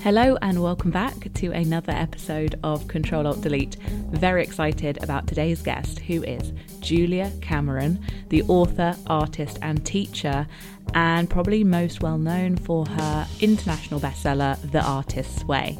Hello 0.00 0.38
and 0.42 0.62
welcome 0.62 0.92
back 0.92 1.32
to 1.34 1.50
another 1.50 1.90
episode 1.92 2.54
of 2.62 2.86
Control 2.86 3.26
Alt 3.26 3.40
Delete. 3.40 3.74
Very 4.10 4.44
excited 4.44 5.02
about 5.02 5.26
today's 5.26 5.60
guest, 5.60 5.98
who 5.98 6.22
is 6.22 6.52
Julia 6.78 7.32
Cameron, 7.40 7.98
the 8.28 8.44
author, 8.44 8.94
artist, 9.08 9.58
and 9.60 9.84
teacher, 9.84 10.46
and 10.94 11.28
probably 11.28 11.64
most 11.64 12.00
well 12.00 12.16
known 12.16 12.56
for 12.56 12.86
her 12.86 13.26
international 13.40 13.98
bestseller, 13.98 14.56
The 14.70 14.82
Artist's 14.82 15.44
Way. 15.44 15.76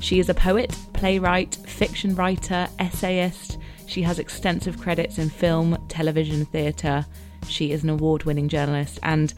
She 0.00 0.18
is 0.18 0.28
a 0.28 0.34
poet, 0.34 0.76
playwright, 0.92 1.54
fiction 1.64 2.16
writer, 2.16 2.68
essayist. 2.80 3.58
She 3.86 4.02
has 4.02 4.18
extensive 4.18 4.80
credits 4.80 5.18
in 5.18 5.30
film, 5.30 5.78
television, 5.88 6.46
theatre. 6.46 7.06
She 7.46 7.70
is 7.70 7.84
an 7.84 7.90
award 7.90 8.24
winning 8.24 8.48
journalist 8.48 8.98
and 9.04 9.32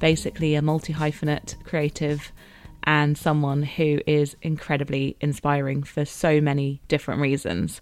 basically 0.00 0.54
a 0.54 0.62
multi 0.62 0.92
hyphenate 0.92 1.62
creative 1.64 2.30
and 2.84 3.16
someone 3.16 3.62
who 3.62 4.00
is 4.06 4.36
incredibly 4.42 5.16
inspiring 5.20 5.82
for 5.82 6.04
so 6.04 6.40
many 6.40 6.80
different 6.88 7.20
reasons. 7.20 7.80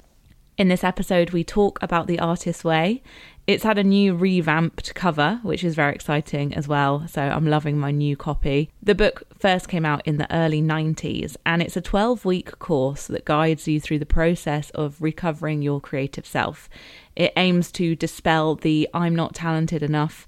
In 0.59 0.67
this 0.67 0.83
episode, 0.83 1.31
we 1.31 1.45
talk 1.45 1.79
about 1.81 2.09
The 2.09 2.19
Artist's 2.19 2.65
Way. 2.65 3.01
It's 3.47 3.63
had 3.63 3.79
a 3.79 3.85
new 3.85 4.17
revamped 4.17 4.93
cover, 4.93 5.39
which 5.45 5.63
is 5.63 5.77
very 5.77 5.95
exciting 5.95 6.53
as 6.53 6.67
well. 6.67 7.07
So 7.07 7.23
I'm 7.23 7.47
loving 7.47 7.79
my 7.79 7.93
new 7.93 8.17
copy. 8.17 8.69
The 8.83 8.97
book 8.97 9.23
first 9.39 9.69
came 9.69 9.87
out 9.87 10.05
in 10.05 10.17
the 10.17 10.31
early 10.35 10.61
90s, 10.61 11.37
and 11.47 11.63
it's 11.63 11.77
a 11.77 11.81
12 11.81 12.25
week 12.25 12.59
course 12.59 13.07
that 13.07 13.25
guides 13.25 13.69
you 13.69 13.81
through 13.81 14.01
the 14.01 14.05
process 14.05 14.71
of 14.71 15.01
recovering 15.01 15.63
your 15.63 15.81
creative 15.81 16.27
self. 16.27 16.69
It 17.15 17.33
aims 17.37 17.71
to 17.73 17.95
dispel 17.95 18.57
the 18.57 18.89
I'm 18.93 19.15
not 19.15 19.37
talented 19.37 19.85
enough 19.85 20.27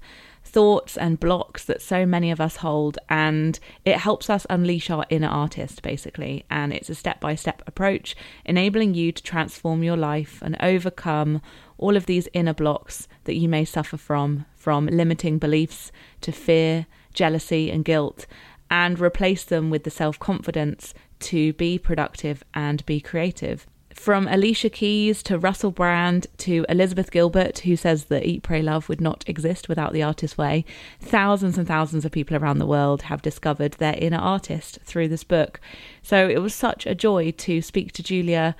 thoughts 0.51 0.97
and 0.97 1.19
blocks 1.19 1.63
that 1.65 1.81
so 1.81 2.05
many 2.05 2.29
of 2.29 2.41
us 2.41 2.57
hold, 2.57 2.99
and 3.09 3.59
it 3.85 3.97
helps 3.97 4.29
us 4.29 4.45
unleash 4.49 4.89
our 4.89 5.05
inner 5.09 5.27
artist, 5.27 5.81
basically. 5.81 6.45
And 6.49 6.73
it's 6.73 6.89
a 6.89 6.95
step 6.95 7.19
by 7.19 7.35
step 7.35 7.63
approach, 7.65 8.15
enabling 8.45 8.93
you 8.93 9.11
to 9.11 9.23
transform 9.23 9.83
your 9.83 9.97
life 9.97 10.41
and 10.41 10.57
overcome 10.59 11.41
all 11.77 11.95
of 11.95 12.05
these 12.05 12.27
inner 12.33 12.53
blocks 12.53 13.07
that 13.23 13.35
you 13.35 13.47
may 13.47 13.65
suffer 13.65 13.97
from, 13.97 14.45
from 14.55 14.87
limiting 14.87 15.37
beliefs 15.37 15.91
to 16.21 16.31
fear, 16.31 16.85
jealousy, 17.13 17.71
and 17.71 17.85
guilt, 17.85 18.25
and 18.69 18.99
replace 18.99 19.43
them 19.43 19.69
with 19.69 19.83
the 19.83 19.89
self 19.89 20.19
confidence 20.19 20.93
to 21.19 21.53
be 21.53 21.77
productive 21.77 22.43
and 22.53 22.85
be 22.85 22.99
creative. 22.99 23.67
From 23.93 24.27
Alicia 24.27 24.69
Keys 24.69 25.21
to 25.23 25.37
Russell 25.37 25.71
Brand 25.71 26.27
to 26.37 26.65
Elizabeth 26.69 27.11
Gilbert, 27.11 27.59
who 27.59 27.75
says 27.75 28.05
that 28.05 28.25
Eat, 28.25 28.41
Pray, 28.41 28.61
Love 28.61 28.87
would 28.89 29.01
not 29.01 29.23
exist 29.27 29.67
without 29.67 29.93
the 29.93 30.03
artist's 30.03 30.37
way, 30.37 30.65
thousands 30.99 31.57
and 31.57 31.67
thousands 31.67 32.05
of 32.05 32.11
people 32.11 32.37
around 32.37 32.57
the 32.59 32.65
world 32.65 33.03
have 33.03 33.21
discovered 33.21 33.73
their 33.73 33.95
inner 33.97 34.17
artist 34.17 34.79
through 34.83 35.07
this 35.07 35.23
book. 35.23 35.59
So 36.01 36.29
it 36.29 36.39
was 36.39 36.55
such 36.55 36.85
a 36.85 36.95
joy 36.95 37.31
to 37.31 37.61
speak 37.61 37.91
to 37.93 38.03
Julia 38.03 38.55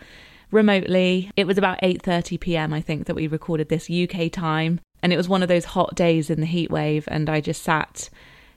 remotely. 0.51 1.31
It 1.35 1.47
was 1.47 1.57
about 1.57 1.81
8:30 1.81 2.39
p.m. 2.39 2.73
I 2.73 2.81
think 2.81 3.07
that 3.07 3.15
we 3.15 3.27
recorded 3.27 3.69
this 3.69 3.89
UK 3.89 4.31
time, 4.31 4.79
and 5.01 5.11
it 5.13 5.17
was 5.17 5.29
one 5.29 5.41
of 5.41 5.49
those 5.49 5.65
hot 5.65 5.95
days 5.95 6.29
in 6.29 6.39
the 6.39 6.45
heat 6.45 6.69
wave 6.69 7.07
and 7.09 7.29
I 7.29 7.41
just 7.41 7.63
sat 7.63 8.09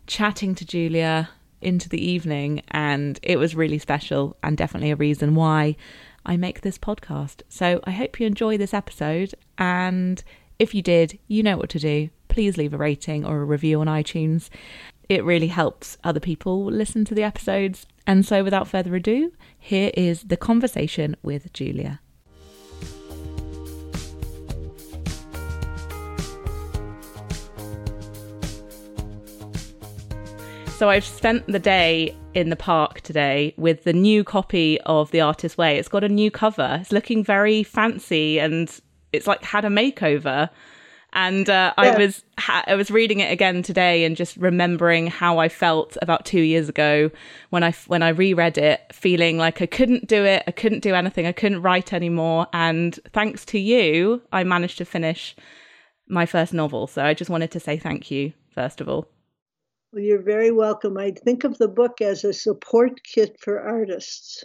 chatting 0.06 0.54
to 0.56 0.66
Julia 0.66 1.30
into 1.60 1.88
the 1.88 2.04
evening 2.04 2.62
and 2.68 3.18
it 3.22 3.38
was 3.38 3.54
really 3.54 3.78
special 3.78 4.36
and 4.42 4.56
definitely 4.56 4.90
a 4.90 4.96
reason 4.96 5.34
why 5.34 5.76
I 6.24 6.36
make 6.36 6.60
this 6.60 6.78
podcast. 6.78 7.42
So 7.48 7.80
I 7.84 7.90
hope 7.90 8.18
you 8.18 8.26
enjoy 8.26 8.56
this 8.56 8.74
episode. 8.74 9.34
And 9.58 10.22
if 10.58 10.74
you 10.74 10.82
did, 10.82 11.18
you 11.28 11.42
know 11.42 11.56
what 11.56 11.70
to 11.70 11.78
do. 11.78 12.10
Please 12.28 12.56
leave 12.56 12.74
a 12.74 12.78
rating 12.78 13.24
or 13.24 13.40
a 13.40 13.44
review 13.44 13.80
on 13.80 13.86
iTunes. 13.86 14.48
It 15.08 15.24
really 15.24 15.48
helps 15.48 15.98
other 16.02 16.20
people 16.20 16.64
listen 16.64 17.04
to 17.06 17.14
the 17.14 17.22
episodes. 17.22 17.86
And 18.06 18.24
so, 18.24 18.42
without 18.42 18.68
further 18.68 18.94
ado, 18.94 19.32
here 19.58 19.90
is 19.94 20.24
the 20.24 20.36
conversation 20.36 21.16
with 21.22 21.52
Julia. 21.52 22.00
So 30.84 30.90
I've 30.90 31.06
spent 31.06 31.46
the 31.46 31.58
day 31.58 32.14
in 32.34 32.50
the 32.50 32.56
park 32.56 33.00
today 33.00 33.54
with 33.56 33.84
the 33.84 33.94
new 33.94 34.22
copy 34.22 34.78
of 34.82 35.10
The 35.12 35.22
Artist's 35.22 35.56
Way. 35.56 35.78
It's 35.78 35.88
got 35.88 36.04
a 36.04 36.10
new 36.10 36.30
cover. 36.30 36.76
It's 36.78 36.92
looking 36.92 37.24
very 37.24 37.62
fancy 37.62 38.38
and 38.38 38.68
it's 39.10 39.26
like 39.26 39.42
had 39.42 39.64
a 39.64 39.70
makeover. 39.70 40.50
And 41.14 41.48
uh, 41.48 41.72
yeah. 41.78 41.84
I 41.84 41.96
was 41.96 42.22
ha- 42.38 42.64
I 42.66 42.74
was 42.74 42.90
reading 42.90 43.20
it 43.20 43.32
again 43.32 43.62
today 43.62 44.04
and 44.04 44.14
just 44.14 44.36
remembering 44.36 45.06
how 45.06 45.38
I 45.38 45.48
felt 45.48 45.96
about 46.02 46.26
two 46.26 46.42
years 46.42 46.68
ago 46.68 47.10
when 47.48 47.64
I 47.64 47.72
when 47.86 48.02
I 48.02 48.10
reread 48.10 48.58
it, 48.58 48.82
feeling 48.92 49.38
like 49.38 49.62
I 49.62 49.66
couldn't 49.66 50.06
do 50.06 50.22
it, 50.26 50.42
I 50.46 50.50
couldn't 50.50 50.80
do 50.80 50.94
anything, 50.94 51.24
I 51.24 51.32
couldn't 51.32 51.62
write 51.62 51.94
anymore. 51.94 52.46
And 52.52 53.00
thanks 53.14 53.46
to 53.46 53.58
you, 53.58 54.20
I 54.32 54.44
managed 54.44 54.76
to 54.76 54.84
finish 54.84 55.34
my 56.08 56.26
first 56.26 56.52
novel. 56.52 56.86
So 56.88 57.02
I 57.02 57.14
just 57.14 57.30
wanted 57.30 57.52
to 57.52 57.60
say 57.60 57.78
thank 57.78 58.10
you 58.10 58.34
first 58.54 58.82
of 58.82 58.88
all. 58.90 59.13
Well, 59.94 60.02
you're 60.02 60.22
very 60.22 60.50
welcome. 60.50 60.98
I 60.98 61.12
think 61.12 61.44
of 61.44 61.56
the 61.58 61.68
book 61.68 62.00
as 62.00 62.24
a 62.24 62.32
support 62.32 63.04
kit 63.04 63.36
for 63.38 63.60
artists. 63.60 64.42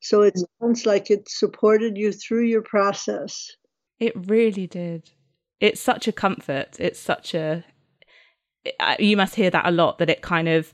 So 0.00 0.22
it 0.22 0.36
sounds 0.60 0.84
like 0.84 1.12
it 1.12 1.28
supported 1.28 1.96
you 1.96 2.12
through 2.12 2.46
your 2.46 2.62
process. 2.62 3.52
It 4.00 4.14
really 4.28 4.66
did. 4.66 5.10
It's 5.60 5.80
such 5.80 6.08
a 6.08 6.12
comfort. 6.12 6.76
It's 6.80 6.98
such 6.98 7.34
a. 7.34 7.64
You 8.98 9.16
must 9.16 9.36
hear 9.36 9.50
that 9.50 9.64
a 9.66 9.70
lot. 9.70 9.98
That 9.98 10.10
it 10.10 10.22
kind 10.22 10.48
of 10.48 10.72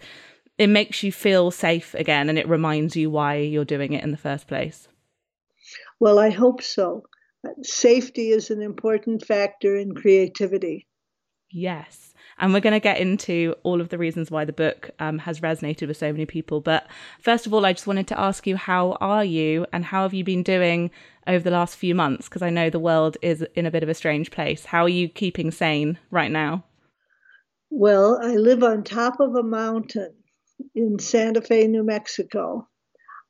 it 0.57 0.69
makes 0.69 1.03
you 1.03 1.13
feel 1.13 1.51
safe 1.51 1.93
again, 1.95 2.31
and 2.31 2.39
it 2.39 2.49
reminds 2.49 2.97
you 2.97 3.11
why 3.11 3.37
you're 3.37 3.67
doing 3.67 3.93
it 3.93 4.03
in 4.03 4.13
the 4.13 4.17
first 4.17 4.47
place. 4.47 4.89
Well, 6.01 6.19
I 6.19 6.31
hope 6.31 6.63
so. 6.63 7.03
Safety 7.63 8.31
is 8.31 8.51
an 8.51 8.63
important 8.63 9.27
factor 9.27 9.77
in 9.77 9.95
creativity. 9.95 10.87
Yes. 11.51 12.15
And 12.39 12.55
we're 12.55 12.61
going 12.61 12.73
to 12.73 12.81
get 12.81 12.99
into 12.99 13.55
all 13.65 13.81
of 13.81 13.91
the 13.91 13.99
reasons 13.99 14.31
why 14.31 14.47
the 14.47 14.53
book 14.53 14.91
um, 14.99 15.19
has 15.19 15.41
resonated 15.41 15.89
with 15.89 15.99
so 15.99 16.11
many 16.11 16.25
people. 16.25 16.61
But 16.61 16.87
first 17.21 17.47
of 17.47 17.53
all, 17.53 17.67
I 17.67 17.75
just 17.75 17.87
wanted 17.87 18.07
to 18.09 18.19
ask 18.19 18.47
you, 18.47 18.57
how 18.57 18.93
are 19.01 19.25
you 19.25 19.67
and 19.73 19.85
how 19.85 20.03
have 20.03 20.15
you 20.15 20.25
been 20.25 20.43
doing 20.43 20.91
over 21.27 21.45
the 21.45 21.51
last 21.51 21.77
few 21.77 21.95
months? 21.95 22.29
Because 22.29 22.41
I 22.41 22.49
know 22.49 22.71
the 22.71 22.79
world 22.79 23.19
is 23.21 23.45
in 23.55 23.67
a 23.67 23.71
bit 23.71 23.83
of 23.83 23.91
a 23.91 23.95
strange 23.95 24.31
place. 24.31 24.65
How 24.65 24.85
are 24.85 24.89
you 24.89 25.09
keeping 25.09 25.51
sane 25.51 25.99
right 26.11 26.31
now? 26.31 26.65
Well, 27.69 28.19
I 28.23 28.37
live 28.37 28.65
on 28.65 28.85
top 28.85 29.21
of 29.21 29.35
a 29.37 29.43
mountain 29.43 30.15
in 30.75 30.99
Santa 30.99 31.43
Fe, 31.43 31.67
New 31.67 31.85
Mexico. 31.85 32.67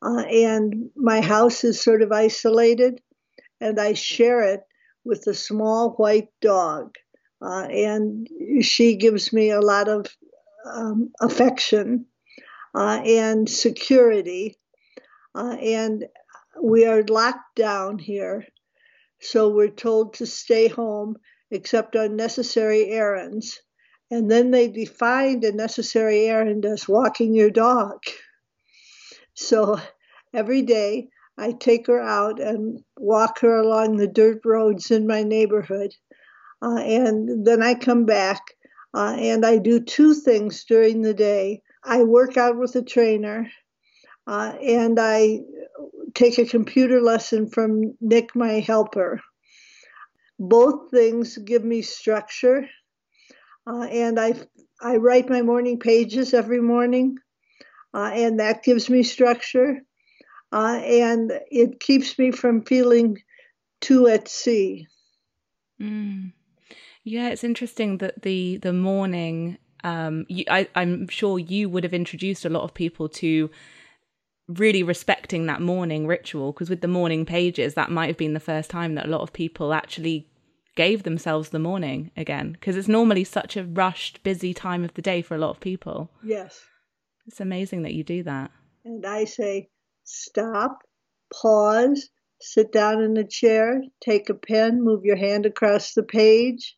Uh, 0.02 0.20
and 0.20 0.90
my 0.96 1.20
house 1.20 1.64
is 1.64 1.80
sort 1.80 2.00
of 2.00 2.12
isolated, 2.12 3.00
and 3.60 3.78
I 3.78 3.92
share 3.92 4.42
it 4.42 4.60
with 5.04 5.26
a 5.26 5.34
small 5.34 5.90
white 5.90 6.28
dog. 6.40 6.94
Uh, 7.42 7.66
and 7.70 8.28
she 8.62 8.96
gives 8.96 9.32
me 9.32 9.50
a 9.50 9.60
lot 9.60 9.88
of 9.88 10.06
um, 10.66 11.10
affection 11.20 12.06
uh, 12.74 13.00
and 13.04 13.48
security. 13.48 14.58
Uh, 15.34 15.56
and 15.60 16.06
we 16.62 16.84
are 16.84 17.02
locked 17.04 17.56
down 17.56 17.98
here, 17.98 18.44
so 19.20 19.48
we're 19.48 19.68
told 19.68 20.14
to 20.14 20.26
stay 20.26 20.68
home 20.68 21.16
except 21.50 21.96
on 21.96 22.16
necessary 22.16 22.88
errands. 22.88 23.60
And 24.10 24.30
then 24.30 24.50
they 24.50 24.68
defined 24.68 25.44
a 25.44 25.52
necessary 25.52 26.26
errand 26.26 26.64
as 26.64 26.88
walking 26.88 27.34
your 27.34 27.50
dog. 27.50 28.02
So 29.34 29.80
every 30.34 30.62
day 30.62 31.08
I 31.38 31.52
take 31.52 31.86
her 31.86 32.00
out 32.00 32.40
and 32.40 32.82
walk 32.96 33.38
her 33.40 33.56
along 33.56 33.96
the 33.96 34.08
dirt 34.08 34.40
roads 34.44 34.90
in 34.90 35.06
my 35.06 35.22
neighborhood 35.22 35.94
uh, 36.62 36.78
and 36.78 37.46
then 37.46 37.62
I 37.62 37.74
come 37.74 38.04
back 38.04 38.40
uh, 38.94 39.16
and 39.18 39.44
I 39.44 39.58
do 39.58 39.80
two 39.80 40.14
things 40.14 40.64
during 40.64 41.02
the 41.02 41.14
day. 41.14 41.62
I 41.84 42.02
work 42.02 42.36
out 42.36 42.58
with 42.58 42.74
a 42.76 42.82
trainer 42.82 43.50
uh, 44.26 44.52
and 44.62 44.98
I 45.00 45.40
take 46.14 46.38
a 46.38 46.46
computer 46.46 47.00
lesson 47.00 47.48
from 47.48 47.94
Nick, 48.00 48.34
my 48.36 48.60
helper. 48.60 49.20
Both 50.38 50.90
things 50.90 51.36
give 51.36 51.64
me 51.64 51.82
structure, 51.82 52.66
uh, 53.66 53.82
and 53.82 54.18
I 54.18 54.34
I 54.80 54.96
write 54.96 55.28
my 55.28 55.42
morning 55.42 55.78
pages 55.78 56.32
every 56.32 56.62
morning, 56.62 57.18
uh, 57.92 58.10
and 58.14 58.40
that 58.40 58.62
gives 58.62 58.88
me 58.88 59.02
structure, 59.02 59.82
uh, 60.50 60.80
and 60.82 61.30
it 61.50 61.78
keeps 61.78 62.18
me 62.18 62.30
from 62.30 62.64
feeling 62.64 63.18
too 63.82 64.06
at 64.06 64.28
sea. 64.28 64.86
Mm. 65.80 66.32
Yeah, 67.04 67.28
it's 67.28 67.44
interesting 67.44 67.98
that 67.98 68.22
the 68.22 68.58
the 68.58 68.72
morning. 68.72 69.58
Um, 69.82 70.26
you, 70.28 70.44
I, 70.50 70.68
I'm 70.74 71.08
sure 71.08 71.38
you 71.38 71.70
would 71.70 71.84
have 71.84 71.94
introduced 71.94 72.44
a 72.44 72.50
lot 72.50 72.64
of 72.64 72.74
people 72.74 73.08
to 73.08 73.48
really 74.46 74.82
respecting 74.82 75.46
that 75.46 75.62
morning 75.62 76.06
ritual 76.06 76.52
because 76.52 76.68
with 76.68 76.82
the 76.82 76.88
morning 76.88 77.24
pages, 77.24 77.74
that 77.74 77.90
might 77.90 78.08
have 78.08 78.18
been 78.18 78.34
the 78.34 78.40
first 78.40 78.68
time 78.68 78.94
that 78.94 79.06
a 79.06 79.08
lot 79.08 79.22
of 79.22 79.32
people 79.32 79.72
actually 79.72 80.28
gave 80.76 81.02
themselves 81.02 81.50
the 81.50 81.58
morning 81.58 82.10
again 82.16 82.52
because 82.52 82.76
it's 82.76 82.88
normally 82.88 83.24
such 83.24 83.56
a 83.56 83.64
rushed, 83.64 84.22
busy 84.22 84.52
time 84.52 84.84
of 84.84 84.92
the 84.94 85.02
day 85.02 85.22
for 85.22 85.34
a 85.34 85.38
lot 85.38 85.50
of 85.50 85.60
people. 85.60 86.10
Yes. 86.22 86.60
It's 87.26 87.40
amazing 87.40 87.82
that 87.82 87.94
you 87.94 88.04
do 88.04 88.22
that. 88.24 88.50
And 88.84 89.06
I 89.06 89.24
say, 89.24 89.68
stop, 90.04 90.78
pause, 91.32 92.08
sit 92.40 92.72
down 92.72 93.02
in 93.02 93.16
a 93.16 93.26
chair, 93.26 93.82
take 94.02 94.28
a 94.30 94.34
pen, 94.34 94.82
move 94.82 95.04
your 95.04 95.16
hand 95.16 95.46
across 95.46 95.94
the 95.94 96.02
page, 96.02 96.76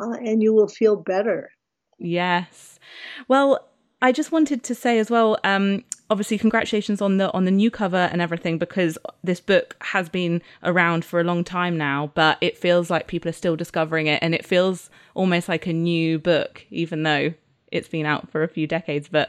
uh, 0.00 0.12
and 0.12 0.42
you 0.42 0.52
will 0.52 0.68
feel 0.68 0.96
better. 0.96 1.50
Yes. 1.98 2.78
Well, 3.26 3.68
I 4.00 4.12
just 4.12 4.30
wanted 4.30 4.62
to 4.64 4.74
say 4.74 4.98
as 4.98 5.10
well, 5.10 5.38
um, 5.42 5.84
obviously 6.10 6.38
congratulations 6.38 7.02
on 7.02 7.18
the 7.18 7.32
on 7.32 7.44
the 7.44 7.50
new 7.50 7.70
cover 7.70 8.08
and 8.12 8.22
everything 8.22 8.58
because 8.58 8.96
this 9.24 9.40
book 9.40 9.76
has 9.80 10.08
been 10.08 10.40
around 10.62 11.04
for 11.04 11.20
a 11.20 11.24
long 11.24 11.44
time 11.44 11.76
now, 11.76 12.12
but 12.14 12.38
it 12.40 12.56
feels 12.56 12.90
like 12.90 13.08
people 13.08 13.28
are 13.28 13.32
still 13.32 13.56
discovering 13.56 14.06
it 14.06 14.22
and 14.22 14.34
it 14.34 14.46
feels 14.46 14.88
almost 15.14 15.48
like 15.48 15.66
a 15.66 15.72
new 15.72 16.18
book, 16.18 16.64
even 16.70 17.02
though 17.02 17.34
it's 17.72 17.88
been 17.88 18.06
out 18.06 18.30
for 18.30 18.42
a 18.42 18.48
few 18.48 18.66
decades. 18.66 19.08
But 19.08 19.28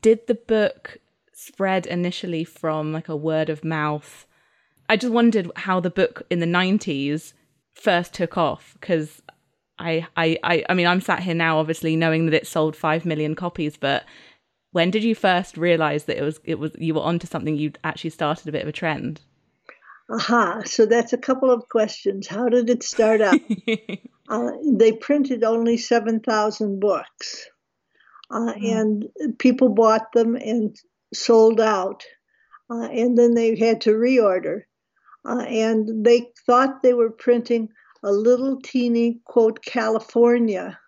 did 0.00 0.26
the 0.26 0.34
book 0.34 0.98
spread 1.32 1.86
initially 1.86 2.44
from 2.44 2.92
like 2.92 3.08
a 3.08 3.16
word 3.16 3.50
of 3.50 3.64
mouth? 3.64 4.26
I 4.88 4.96
just 4.96 5.12
wondered 5.12 5.50
how 5.56 5.78
the 5.78 5.90
book 5.90 6.22
in 6.30 6.40
the 6.40 6.46
90s 6.46 7.34
first 7.74 8.12
took 8.14 8.36
off 8.36 8.76
because 8.80 9.22
I, 9.80 10.06
I, 10.16 10.38
I, 10.42 10.64
I 10.68 10.74
mean, 10.74 10.86
I'm 10.86 11.00
sat 11.00 11.22
here 11.22 11.34
now, 11.34 11.58
obviously 11.58 11.96
knowing 11.96 12.26
that 12.26 12.34
it 12.34 12.46
sold 12.46 12.76
five 12.76 13.04
million 13.04 13.34
copies. 13.34 13.76
But 13.76 14.04
when 14.72 14.90
did 14.90 15.02
you 15.02 15.14
first 15.14 15.56
realize 15.56 16.04
that 16.04 16.18
it 16.18 16.22
was, 16.22 16.40
it 16.44 16.58
was, 16.58 16.72
you 16.78 16.94
were 16.94 17.00
onto 17.00 17.26
something? 17.26 17.56
You 17.56 17.72
actually 17.82 18.10
started 18.10 18.46
a 18.46 18.52
bit 18.52 18.62
of 18.62 18.68
a 18.68 18.72
trend. 18.72 19.22
Aha! 20.10 20.62
So 20.64 20.86
that's 20.86 21.12
a 21.12 21.18
couple 21.18 21.50
of 21.50 21.68
questions. 21.68 22.26
How 22.26 22.48
did 22.48 22.68
it 22.68 22.82
start 22.82 23.20
out? 23.20 23.38
uh, 24.28 24.50
they 24.64 24.92
printed 24.92 25.44
only 25.44 25.76
seven 25.76 26.18
thousand 26.18 26.80
books, 26.80 27.48
uh, 28.30 28.54
mm. 28.54 28.80
and 28.80 29.38
people 29.38 29.68
bought 29.68 30.12
them 30.12 30.34
and 30.34 30.76
sold 31.14 31.60
out, 31.60 32.04
uh, 32.68 32.88
and 32.90 33.16
then 33.16 33.34
they 33.34 33.56
had 33.56 33.82
to 33.82 33.90
reorder, 33.90 34.62
uh, 35.24 35.44
and 35.46 36.04
they 36.04 36.26
thought 36.44 36.82
they 36.82 36.94
were 36.94 37.10
printing 37.10 37.68
a 38.02 38.12
little 38.12 38.60
teeny, 38.60 39.20
quote, 39.24 39.62
California 39.64 40.78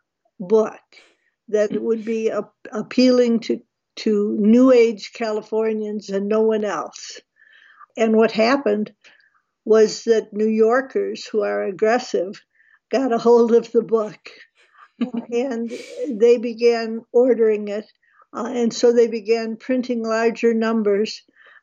book 0.41 0.81
that 1.49 1.71
would 1.73 2.05
be 2.05 2.29
a, 2.29 2.43
appealing 2.73 3.41
to, 3.41 3.61
to 3.97 4.37
New 4.39 4.73
Age 4.73 5.13
Californians 5.13 6.09
and 6.09 6.29
no 6.29 6.43
one 6.43 6.65
else. 6.65 7.21
And 7.97 8.17
what 8.17 8.33
happened 8.33 8.93
was 9.65 10.05
that 10.05 10.33
New 10.33 10.49
Yorkers 10.49 11.27
who 11.27 11.43
are 11.43 11.65
aggressive 11.65 12.43
got 12.91 13.13
a 13.13 13.19
hold 13.19 13.53
of 13.53 13.71
the 13.73 13.83
book 13.83 14.31
and 15.31 15.71
they 16.09 16.39
began 16.39 17.03
ordering 17.13 17.69
it. 17.69 17.91
Uh, 18.35 18.51
and 18.55 18.73
so 18.73 18.93
they 18.93 19.09
began 19.09 19.57
printing 19.57 20.03
larger 20.03 20.55
numbers. 20.55 21.23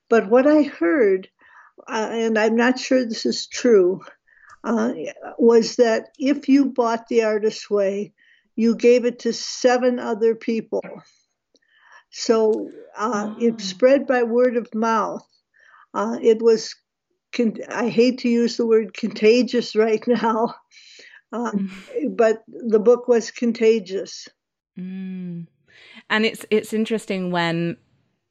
But 0.10 0.30
what 0.30 0.48
I 0.48 0.64
heard, 0.64 1.28
uh, 1.88 2.10
and 2.12 2.38
I'm 2.38 2.56
not 2.56 2.80
sure 2.80 3.04
this 3.04 3.26
is 3.26 3.48
true, 3.48 4.02
uh, 4.64 4.94
was 5.38 5.76
that 5.78 6.10
if 6.18 6.50
you 6.50 6.66
bought 6.66 7.08
The 7.08 7.24
Artist's 7.24 7.70
Way, 7.70 8.14
you 8.56 8.76
gave 8.76 9.06
it 9.06 9.20
to 9.20 9.34
seven 9.34 10.00
other 10.00 10.36
people. 10.36 10.84
So 12.12 12.70
uh, 12.98 13.36
it 13.40 13.62
spread 13.62 14.08
by 14.08 14.24
word 14.24 14.58
of 14.58 14.74
mouth. 14.74 15.26
Uh, 15.94 16.18
it 16.22 16.42
was, 16.42 16.76
con- 17.34 17.58
I 17.70 17.90
hate 17.90 18.20
to 18.20 18.30
use 18.30 18.58
the 18.58 18.66
word 18.66 18.94
contagious 18.94 19.76
right 19.76 20.06
now, 20.08 20.56
mm. 21.34 21.70
but 22.10 22.44
the 22.48 22.80
book 22.80 23.08
was 23.08 23.32
contagious. 23.32 24.28
Mm. 24.78 25.48
And 26.10 26.26
it's 26.26 26.46
it's 26.50 26.74
interesting 26.74 27.32
when 27.32 27.78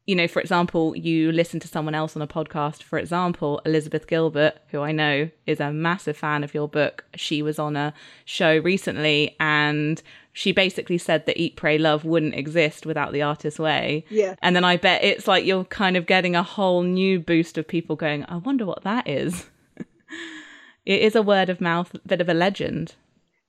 you 0.09 0.17
know, 0.17 0.27
for 0.27 0.41
example, 0.41 0.97
you 0.97 1.31
listen 1.33 1.61
to 1.61 1.69
someone 1.69 1.95
else 1.95 2.17
on 2.17 2.23
a 2.23 2.27
podcast, 2.27 2.83
for 2.83 2.99
example, 2.99 3.61
Elizabeth 3.67 4.07
Gilbert, 4.07 4.57
who 4.69 4.81
I 4.81 4.91
know 4.91 5.29
is 5.45 5.61
a 5.61 5.71
massive 5.71 6.17
fan 6.17 6.43
of 6.43 6.55
your 6.55 6.67
book. 6.67 7.05
She 7.15 7.43
was 7.43 7.59
on 7.59 7.77
a 7.77 7.93
show 8.25 8.57
recently 8.57 9.37
and 9.39 10.03
she 10.33 10.53
basically 10.53 10.97
said 10.97 11.27
that 11.27 11.37
Eat, 11.37 11.57
Pray, 11.57 11.77
Love 11.77 12.07
wouldn't 12.07 12.35
exist 12.35 12.87
without 12.87 13.13
the 13.13 13.21
artist's 13.21 13.61
way. 13.61 14.07
Yeah. 14.09 14.35
And 14.41 14.57
then 14.57 14.65
I 14.65 14.79
bet 14.79 15.05
it's 15.05 15.29
like 15.29 15.45
you're 15.45 15.65
kind 15.65 15.95
of 15.95 16.07
getting 16.07 16.35
a 16.35 16.43
whole 16.43 16.83
new 16.83 17.21
boost 17.21 17.59
of 17.59 17.69
people 17.69 17.95
going, 17.95 18.25
I 18.31 18.37
wonder 18.37 18.65
what 18.65 18.85
that 18.85 19.07
is. 19.07 19.45
it 20.87 21.03
is 21.03 21.17
a 21.17 21.23
word 21.23 21.51
of 21.51 21.61
mouth, 21.61 21.95
bit 22.07 22.23
of 22.23 22.31
a 22.31 22.35
legend. 22.35 22.95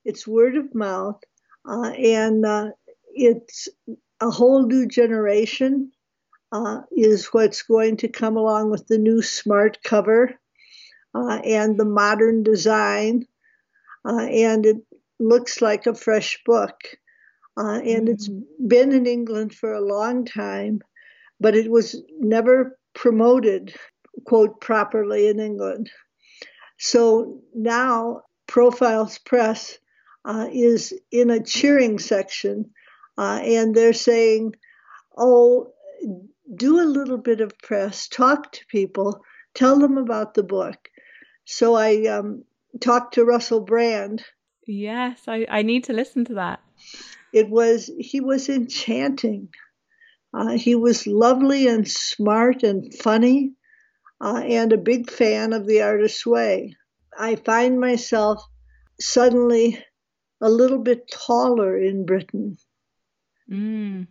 It's 0.04 0.26
word 0.26 0.58
of 0.58 0.74
mouth. 0.74 1.24
Uh, 1.66 1.88
and 1.92 2.44
uh, 2.44 2.68
it's 3.14 3.66
a 4.20 4.28
whole 4.28 4.66
new 4.66 4.86
generation 4.86 5.90
uh, 6.52 6.80
is 6.90 7.26
what's 7.26 7.62
going 7.62 7.96
to 7.98 8.08
come 8.08 8.36
along 8.36 8.70
with 8.70 8.86
the 8.86 8.98
new 8.98 9.22
smart 9.22 9.82
cover 9.82 10.34
uh, 11.14 11.40
and 11.44 11.78
the 11.78 11.84
modern 11.84 12.42
design. 12.42 13.26
Uh, 14.04 14.22
and 14.22 14.66
it 14.66 14.76
looks 15.18 15.60
like 15.60 15.86
a 15.86 15.94
fresh 15.94 16.42
book. 16.44 16.76
Uh, 17.56 17.78
and 17.78 17.84
mm-hmm. 17.84 18.08
it's 18.08 18.28
been 18.66 18.92
in 18.92 19.06
England 19.06 19.54
for 19.54 19.72
a 19.72 19.80
long 19.80 20.24
time, 20.24 20.80
but 21.38 21.54
it 21.54 21.70
was 21.70 22.00
never 22.18 22.78
promoted, 22.94 23.74
quote, 24.24 24.60
properly 24.60 25.28
in 25.28 25.40
England. 25.40 25.90
So 26.78 27.42
now 27.54 28.22
Profiles 28.46 29.18
Press 29.18 29.78
uh, 30.24 30.48
is 30.50 30.94
in 31.10 31.30
a 31.30 31.42
cheering 31.42 31.98
section, 31.98 32.70
uh, 33.18 33.40
and 33.42 33.74
they're 33.74 33.92
saying, 33.92 34.54
oh, 35.16 35.72
do 36.54 36.80
a 36.80 36.84
little 36.84 37.18
bit 37.18 37.40
of 37.40 37.58
press, 37.58 38.08
talk 38.08 38.52
to 38.52 38.66
people, 38.66 39.22
tell 39.54 39.78
them 39.78 39.98
about 39.98 40.34
the 40.34 40.42
book. 40.42 40.88
So 41.44 41.74
I 41.74 42.06
um, 42.06 42.44
talked 42.80 43.14
to 43.14 43.24
Russell 43.24 43.60
Brand. 43.60 44.24
Yes, 44.66 45.22
I, 45.26 45.46
I 45.48 45.62
need 45.62 45.84
to 45.84 45.92
listen 45.92 46.24
to 46.26 46.34
that. 46.34 46.60
It 47.32 47.48
was, 47.48 47.90
he 47.98 48.20
was 48.20 48.48
enchanting. 48.48 49.48
Uh, 50.32 50.50
he 50.50 50.74
was 50.74 51.06
lovely 51.06 51.66
and 51.66 51.88
smart 51.88 52.62
and 52.62 52.94
funny, 52.94 53.52
uh, 54.20 54.42
and 54.44 54.72
a 54.72 54.78
big 54.78 55.10
fan 55.10 55.52
of 55.52 55.66
the 55.66 55.82
artist's 55.82 56.24
way. 56.24 56.76
I 57.18 57.36
find 57.36 57.80
myself 57.80 58.42
suddenly 59.00 59.84
a 60.40 60.48
little 60.48 60.78
bit 60.78 61.10
taller 61.10 61.76
in 61.76 62.06
Britain. 62.06 62.58
Mm. 63.50 64.06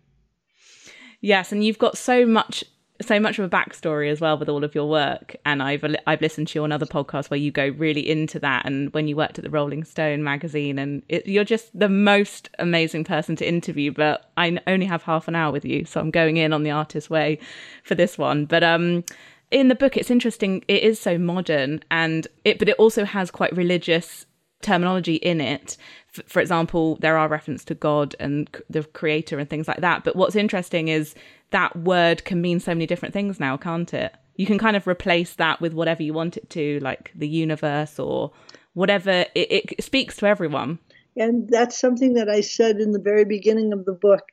Yes, 1.21 1.51
and 1.51 1.63
you've 1.63 1.79
got 1.79 1.97
so 1.97 2.25
much 2.25 2.63
so 3.01 3.19
much 3.19 3.39
of 3.39 3.45
a 3.45 3.49
backstory 3.49 4.11
as 4.11 4.19
well 4.19 4.37
with 4.37 4.49
all 4.49 4.63
of 4.63 4.75
your 4.75 4.89
work 4.89 5.35
and 5.45 5.63
I've 5.63 5.85
I've 6.05 6.21
listened 6.21 6.49
to 6.49 6.59
you 6.59 6.63
on 6.63 6.71
another 6.71 6.85
podcast 6.85 7.29
where 7.29 7.39
you 7.39 7.49
go 7.49 7.69
really 7.69 8.07
into 8.09 8.39
that 8.39 8.65
and 8.65 8.93
when 8.93 9.07
you 9.07 9.15
worked 9.15 9.37
at 9.37 9.43
the 9.43 9.49
Rolling 9.49 9.85
Stone 9.85 10.23
magazine 10.23 10.77
and 10.77 11.01
it, 11.07 11.25
you're 11.25 11.45
just 11.45 11.77
the 11.77 11.87
most 11.87 12.49
amazing 12.59 13.05
person 13.05 13.37
to 13.37 13.47
interview 13.47 13.91
but 13.93 14.29
I 14.35 14.59
only 14.67 14.85
have 14.85 15.03
half 15.03 15.29
an 15.29 15.35
hour 15.35 15.51
with 15.51 15.63
you 15.63 15.85
so 15.85 16.01
I'm 16.01 16.11
going 16.11 16.37
in 16.37 16.51
on 16.51 16.63
the 16.63 16.71
artist 16.71 17.09
way 17.09 17.39
for 17.83 17.95
this 17.95 18.17
one. 18.17 18.45
But 18.45 18.63
um 18.63 19.05
in 19.49 19.69
the 19.69 19.75
book 19.75 19.95
it's 19.95 20.11
interesting 20.11 20.63
it 20.67 20.83
is 20.83 20.99
so 20.99 21.17
modern 21.17 21.81
and 21.89 22.27
it 22.43 22.59
but 22.59 22.67
it 22.67 22.75
also 22.75 23.05
has 23.05 23.31
quite 23.31 23.55
religious 23.55 24.25
terminology 24.61 25.15
in 25.15 25.39
it 25.41 25.77
for 26.25 26.39
example, 26.39 26.95
there 26.97 27.17
are 27.17 27.27
reference 27.27 27.63
to 27.65 27.75
God 27.75 28.15
and 28.19 28.49
the 28.69 28.83
creator 28.83 29.37
and 29.37 29.49
things 29.49 29.67
like 29.67 29.81
that. 29.81 30.03
But 30.03 30.15
what's 30.15 30.35
interesting 30.35 30.87
is 30.87 31.15
that 31.51 31.75
word 31.75 32.25
can 32.25 32.41
mean 32.41 32.59
so 32.59 32.71
many 32.71 32.87
different 32.87 33.13
things 33.13 33.39
now, 33.39 33.57
can't 33.57 33.93
it? 33.93 34.13
You 34.35 34.45
can 34.45 34.57
kind 34.57 34.75
of 34.75 34.87
replace 34.87 35.35
that 35.35 35.61
with 35.61 35.73
whatever 35.73 36.01
you 36.01 36.13
want 36.13 36.37
it 36.37 36.49
to, 36.51 36.79
like 36.79 37.11
the 37.13 37.27
universe 37.27 37.99
or 37.99 38.31
whatever. 38.73 39.25
It, 39.35 39.75
it 39.77 39.83
speaks 39.83 40.17
to 40.17 40.27
everyone. 40.27 40.79
And 41.15 41.49
that's 41.49 41.79
something 41.79 42.13
that 42.13 42.29
I 42.29 42.41
said 42.41 42.77
in 42.77 42.91
the 42.91 43.01
very 43.01 43.25
beginning 43.25 43.73
of 43.73 43.85
the 43.85 43.93
book. 43.93 44.23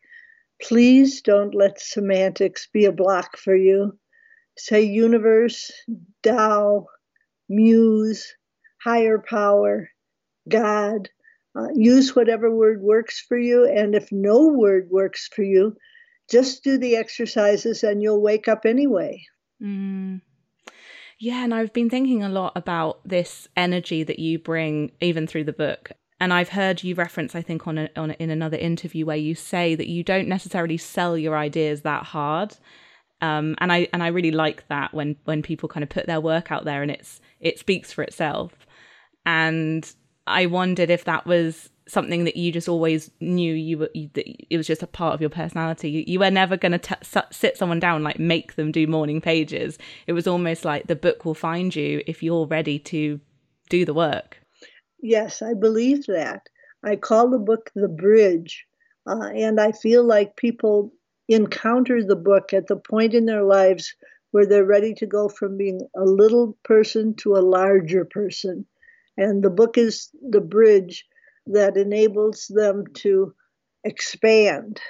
Please 0.63 1.21
don't 1.21 1.55
let 1.55 1.81
semantics 1.81 2.69
be 2.73 2.85
a 2.87 2.93
block 2.93 3.37
for 3.37 3.55
you. 3.55 3.99
Say 4.57 4.83
universe, 4.83 5.71
Tao, 6.23 6.87
muse, 7.49 8.35
higher 8.83 9.19
power, 9.19 9.91
God, 10.49 11.09
uh, 11.57 11.69
use 11.75 12.15
whatever 12.15 12.55
word 12.55 12.83
works 12.83 13.21
for 13.21 13.39
you. 13.39 13.67
And 13.67 13.95
if 13.95 14.13
no 14.13 14.49
word 14.49 14.89
works 14.91 15.29
for 15.29 15.43
you, 15.43 15.77
just 16.31 16.65
do 16.65 16.79
the 16.79 16.97
exercises 16.97 17.83
and 17.83 18.03
you'll 18.03 18.21
wake 18.21 18.49
up 18.49 18.67
anyway. 18.67 19.25
Mm. 19.63 20.21
Yeah, 21.19 21.45
and 21.45 21.55
I've 21.55 21.73
been 21.73 21.89
thinking 21.89 22.23
a 22.23 22.29
lot 22.29 22.53
about 22.57 23.01
this 23.09 23.49
energy 23.57 24.03
that 24.03 24.19
you 24.19 24.39
bring 24.39 24.93
even 25.01 25.27
through 25.27 25.45
the 25.45 25.53
book. 25.53 25.93
And 26.21 26.33
I've 26.33 26.51
heard 26.51 26.83
you 26.83 26.95
reference, 26.95 27.35
I 27.35 27.43
think, 27.43 27.67
on, 27.67 27.79
a, 27.79 27.91
on 27.97 28.11
a, 28.11 28.15
in 28.15 28.31
another 28.31 28.57
interview 28.57 29.07
where 29.07 29.17
you 29.17 29.35
say 29.35 29.75
that 29.75 29.89
you 29.89 30.03
don't 30.03 30.29
necessarily 30.29 30.77
sell 30.77 31.17
your 31.17 31.37
ideas 31.37 31.83
that 31.83 32.05
hard. 32.05 32.57
Um, 33.23 33.55
and 33.59 33.73
I 33.73 33.89
and 33.95 34.03
I 34.03 34.09
really 34.09 34.31
like 34.31 34.69
that 34.69 34.93
when 34.93 35.17
when 35.25 35.43
people 35.43 35.71
kind 35.71 35.83
of 35.83 35.89
put 35.89 36.07
their 36.07 36.21
work 36.21 36.53
out 36.53 36.65
there 36.67 36.83
and 36.83 36.91
it's 36.91 37.21
it 37.41 37.59
speaks 37.59 37.93
for 37.93 38.03
itself. 38.03 38.53
And 39.25 39.91
I 40.27 40.47
wondered 40.47 40.91
if 40.91 41.05
that 41.05 41.27
was 41.27 41.71
something 41.89 42.25
that 42.25 42.37
you 42.37 42.51
just 42.51 42.69
always 42.69 43.11
knew 43.21 43.55
you 43.55 43.79
were 43.79 43.91
you, 43.95 44.11
that 44.15 44.27
it 44.53 44.57
was 44.57 44.67
just 44.67 44.83
a 44.83 44.89
part 44.89 45.15
of 45.15 45.21
your 45.21 45.31
personality. 45.31 46.05
You, 46.07 46.19
were 46.19 46.31
never 46.31 46.57
going 46.57 46.79
to 46.79 46.97
sit 47.31 47.57
someone 47.57 47.79
down 47.79 48.03
like 48.03 48.19
make 48.19 48.57
them 48.57 48.73
do 48.73 48.87
morning 48.87 49.21
pages. 49.21 49.79
It 50.07 50.13
was 50.13 50.27
almost 50.27 50.65
like 50.65 50.89
the 50.89 50.97
book 50.97 51.25
will 51.25 51.35
find 51.35 51.75
you 51.75 52.03
if 52.07 52.23
you're 52.23 52.47
ready 52.47 52.79
to 52.81 53.21
do 53.69 53.85
the 53.85 53.95
work. 53.95 54.41
Yes 55.01 55.43
i 55.43 55.55
believe 55.55 56.07
that. 56.07 56.49
I 56.83 56.97
call 56.97 57.31
the 57.31 57.39
book 57.39 57.71
the 57.75 57.89
bridge 57.89 58.65
uh, 59.07 59.31
and 59.35 59.61
i 59.61 59.73
feel 59.73 60.05
like 60.05 60.37
people 60.37 60.93
encounter 61.29 62.03
the 62.03 62.17
book 62.17 62.53
at 62.53 62.67
the 62.69 62.77
point 62.77 63.15
in 63.15 63.27
their 63.27 63.43
lives 63.43 63.95
where 64.31 64.47
they're 64.47 64.65
ready 64.65 64.95
to 64.95 65.07
go 65.07 65.29
from 65.29 65.57
being 65.57 65.81
a 65.97 66.05
little 66.05 66.57
person 66.63 67.15
to 67.15 67.37
a 67.37 67.49
larger 67.57 68.05
person 68.05 68.67
and 69.17 69.43
the 69.43 69.51
book 69.51 69.79
is 69.79 70.11
the 70.31 70.41
bridge 70.41 71.05
that 71.47 71.77
enables 71.77 72.47
them 72.49 72.85
to 72.95 73.35
expand. 73.85 74.81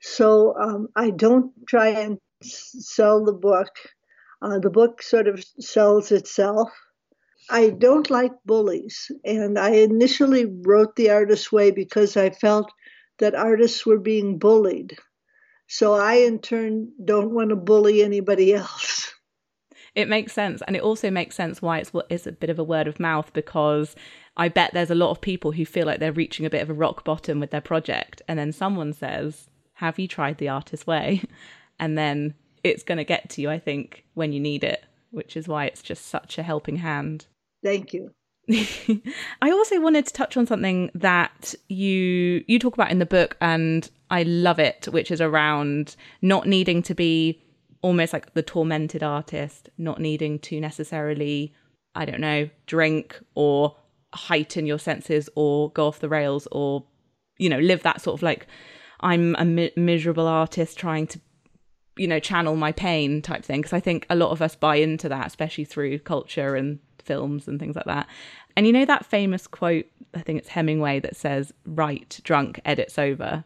So 0.00 0.54
um, 0.60 0.88
I 0.96 1.10
don't 1.10 1.52
try 1.66 1.88
and 1.88 2.18
sell 2.42 3.24
the 3.24 3.32
book. 3.32 3.70
Uh, 4.40 4.58
the 4.58 4.70
book 4.70 5.02
sort 5.02 5.28
of 5.28 5.44
sells 5.60 6.10
itself. 6.10 6.68
I 7.50 7.70
don't 7.70 8.10
like 8.10 8.32
bullies, 8.44 9.10
and 9.24 9.58
I 9.58 9.70
initially 9.70 10.46
wrote 10.46 10.96
The 10.96 11.10
Artist's 11.10 11.52
Way 11.52 11.70
because 11.70 12.16
I 12.16 12.30
felt 12.30 12.70
that 13.18 13.34
artists 13.34 13.84
were 13.84 13.98
being 13.98 14.38
bullied. 14.38 14.96
So 15.68 15.94
I, 15.94 16.14
in 16.14 16.40
turn, 16.40 16.92
don't 17.04 17.32
want 17.32 17.50
to 17.50 17.56
bully 17.56 18.02
anybody 18.02 18.54
else. 18.54 19.12
It 19.94 20.08
makes 20.08 20.32
sense. 20.32 20.62
And 20.66 20.74
it 20.74 20.82
also 20.82 21.10
makes 21.10 21.36
sense 21.36 21.60
why 21.60 21.78
it's, 21.78 21.92
it's 22.08 22.26
a 22.26 22.32
bit 22.32 22.50
of 22.50 22.58
a 22.58 22.64
word 22.64 22.86
of 22.88 22.98
mouth 22.98 23.32
because 23.32 23.94
I 24.36 24.48
bet 24.48 24.72
there's 24.72 24.90
a 24.90 24.94
lot 24.94 25.10
of 25.10 25.20
people 25.20 25.52
who 25.52 25.66
feel 25.66 25.86
like 25.86 26.00
they're 26.00 26.12
reaching 26.12 26.46
a 26.46 26.50
bit 26.50 26.62
of 26.62 26.70
a 26.70 26.74
rock 26.74 27.04
bottom 27.04 27.40
with 27.40 27.50
their 27.50 27.60
project. 27.60 28.22
And 28.26 28.38
then 28.38 28.52
someone 28.52 28.92
says, 28.92 29.48
Have 29.74 29.98
you 29.98 30.08
tried 30.08 30.38
the 30.38 30.48
artist 30.48 30.86
way? 30.86 31.22
And 31.80 31.98
then 31.98 32.34
it's 32.62 32.84
going 32.84 32.98
to 32.98 33.04
get 33.04 33.28
to 33.30 33.42
you, 33.42 33.50
I 33.50 33.58
think, 33.58 34.04
when 34.14 34.32
you 34.32 34.38
need 34.38 34.62
it, 34.62 34.84
which 35.10 35.36
is 35.36 35.48
why 35.48 35.64
it's 35.64 35.82
just 35.82 36.06
such 36.06 36.38
a 36.38 36.42
helping 36.44 36.76
hand. 36.76 37.26
Thank 37.64 37.92
you. 37.92 38.12
I 39.42 39.50
also 39.50 39.80
wanted 39.80 40.06
to 40.06 40.12
touch 40.12 40.36
on 40.36 40.46
something 40.46 40.90
that 40.94 41.54
you 41.68 42.44
you 42.46 42.58
talk 42.58 42.74
about 42.74 42.90
in 42.90 42.98
the 42.98 43.06
book 43.06 43.36
and 43.40 43.88
I 44.10 44.24
love 44.24 44.58
it 44.58 44.88
which 44.90 45.12
is 45.12 45.20
around 45.20 45.94
not 46.22 46.48
needing 46.48 46.82
to 46.82 46.94
be 46.94 47.40
almost 47.82 48.12
like 48.12 48.32
the 48.34 48.42
tormented 48.42 49.02
artist 49.02 49.68
not 49.76 50.00
needing 50.00 50.38
to 50.38 50.60
necessarily 50.60 51.52
I 51.94 52.04
don't 52.04 52.20
know 52.20 52.48
drink 52.66 53.20
or 53.34 53.76
heighten 54.14 54.66
your 54.66 54.78
senses 54.78 55.28
or 55.34 55.70
go 55.72 55.86
off 55.86 56.00
the 56.00 56.08
rails 56.08 56.46
or 56.52 56.84
you 57.38 57.48
know 57.48 57.58
live 57.58 57.82
that 57.82 58.00
sort 58.00 58.18
of 58.18 58.22
like 58.22 58.46
i'm 59.00 59.34
a 59.38 59.44
mi- 59.44 59.72
miserable 59.76 60.26
artist 60.26 60.78
trying 60.78 61.06
to 61.06 61.18
you 61.96 62.06
know 62.06 62.20
channel 62.20 62.56
my 62.56 62.72
pain 62.72 63.20
type 63.20 63.44
thing. 63.44 63.60
Because 63.60 63.72
i 63.72 63.80
think 63.80 64.06
a 64.08 64.16
lot 64.16 64.30
of 64.30 64.40
us 64.42 64.54
buy 64.54 64.76
into 64.76 65.08
that 65.08 65.26
especially 65.26 65.64
through 65.64 65.98
culture 66.00 66.54
and 66.54 66.78
films 67.02 67.48
and 67.48 67.58
things 67.58 67.74
like 67.74 67.86
that. 67.86 68.06
And 68.56 68.64
you 68.66 68.72
know 68.72 68.84
that 68.84 69.04
famous 69.06 69.46
quote 69.46 69.86
i 70.14 70.20
think 70.20 70.38
it's 70.38 70.48
hemingway 70.48 71.00
that 71.00 71.16
says 71.16 71.52
write 71.66 72.20
drunk 72.22 72.60
edit 72.64 72.90
sober 72.90 73.44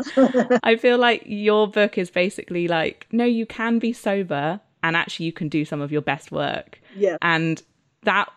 i 0.62 0.76
feel 0.76 0.98
like 0.98 1.22
your 1.26 1.68
book 1.68 1.98
is 1.98 2.10
basically 2.10 2.68
like 2.68 3.06
no 3.12 3.24
you 3.24 3.46
can 3.46 3.78
be 3.78 3.92
sober 3.92 4.60
and 4.82 4.96
actually 4.96 5.26
you 5.26 5.32
can 5.32 5.48
do 5.48 5.64
some 5.64 5.80
of 5.80 5.92
your 5.92 6.02
best 6.02 6.32
work 6.32 6.80
yeah 6.96 7.16
and 7.22 7.62
that 8.02 8.28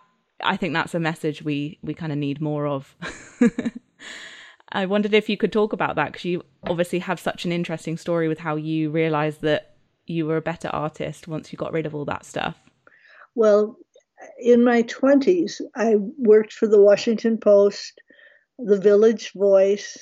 I 0.42 0.58
think 0.58 0.74
that's 0.74 0.94
a 0.94 1.00
message 1.00 1.44
we 1.44 1.80
we 1.82 1.94
kind 1.94 2.12
of 2.12 2.18
need 2.18 2.42
more 2.42 2.68
of. 2.68 2.96
I 4.70 4.86
wondered 4.86 5.14
if 5.14 5.30
you 5.30 5.38
could 5.38 5.54
talk 5.54 5.74
about 5.74 5.96
that 5.96 6.08
because 6.08 6.26
you 6.26 6.44
obviously 6.68 7.00
have 7.00 7.20
such 7.20 7.46
an 7.46 7.52
interesting 7.52 7.98
story 7.98 8.28
with 8.28 8.40
how 8.40 8.56
you 8.56 8.90
realized 8.90 9.42
that 9.42 9.76
you 10.06 10.26
were 10.26 10.38
a 10.38 10.42
better 10.42 10.68
artist 10.70 11.28
once 11.28 11.52
you 11.52 11.58
got 11.58 11.72
rid 11.72 11.86
of 11.86 11.96
all 11.96 12.06
that 12.06 12.26
stuff. 12.26 12.58
Well, 13.36 13.78
in 14.40 14.64
my 14.64 14.84
20s, 14.84 15.62
I 15.76 15.96
worked 16.18 16.52
for 16.52 16.68
the 16.68 16.82
Washington 16.82 17.38
Post, 17.38 18.02
the 18.60 18.80
Village 18.80 19.32
Voice, 19.34 19.98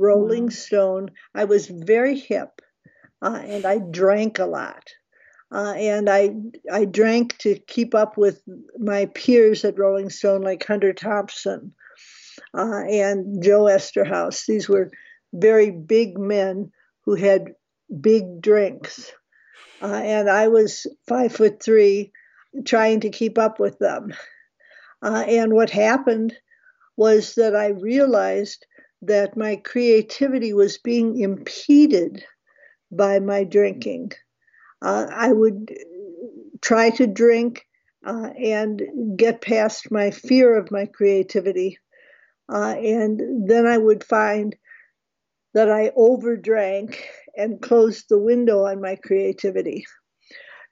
Rolling 0.00 0.44
wow. 0.44 0.50
Stone. 0.50 1.10
I 1.34 1.44
was 1.44 1.66
very 1.66 2.18
hip 2.18 2.62
uh, 3.22 3.40
and 3.44 3.66
I 3.66 3.78
drank 3.78 4.38
a 4.38 4.46
lot. 4.46 4.88
Uh, 5.52 5.74
and 5.76 6.08
I 6.08 6.34
I 6.72 6.84
drank 6.84 7.36
to 7.38 7.58
keep 7.58 7.94
up 7.94 8.16
with 8.16 8.40
my 8.78 9.06
peers 9.06 9.64
at 9.64 9.78
Rolling 9.78 10.08
Stone, 10.08 10.42
like 10.42 10.64
Hunter 10.64 10.92
Thompson 10.92 11.74
uh, 12.54 12.82
and 12.88 13.42
Joe 13.42 13.64
Eszterhas. 13.64 14.46
These 14.46 14.68
were 14.68 14.90
very 15.32 15.72
big 15.72 16.18
men 16.18 16.70
who 17.04 17.16
had 17.16 17.54
big 18.00 18.40
drinks, 18.40 19.12
uh, 19.82 19.86
and 19.86 20.30
I 20.30 20.46
was 20.48 20.86
five 21.08 21.32
foot 21.32 21.60
three, 21.60 22.12
trying 22.64 23.00
to 23.00 23.10
keep 23.10 23.36
up 23.36 23.58
with 23.58 23.76
them. 23.80 24.14
Uh, 25.02 25.24
and 25.26 25.52
what 25.52 25.70
happened 25.70 26.32
was 26.96 27.34
that 27.34 27.56
I 27.56 27.68
realized 27.68 28.66
that 29.02 29.36
my 29.36 29.56
creativity 29.56 30.52
was 30.52 30.78
being 30.78 31.20
impeded 31.20 32.24
by 32.90 33.18
my 33.20 33.44
drinking. 33.44 34.12
Uh, 34.82 35.06
I 35.10 35.32
would 35.32 35.72
try 36.60 36.90
to 36.90 37.06
drink 37.06 37.66
uh, 38.06 38.30
and 38.38 39.16
get 39.16 39.40
past 39.40 39.90
my 39.90 40.10
fear 40.10 40.56
of 40.56 40.70
my 40.70 40.86
creativity. 40.86 41.78
Uh, 42.52 42.74
and 42.76 43.48
then 43.48 43.66
I 43.66 43.78
would 43.78 44.04
find 44.04 44.56
that 45.54 45.70
I 45.70 45.90
overdrank 45.90 46.96
and 47.36 47.60
closed 47.60 48.06
the 48.08 48.18
window 48.18 48.64
on 48.64 48.80
my 48.80 48.96
creativity. 48.96 49.86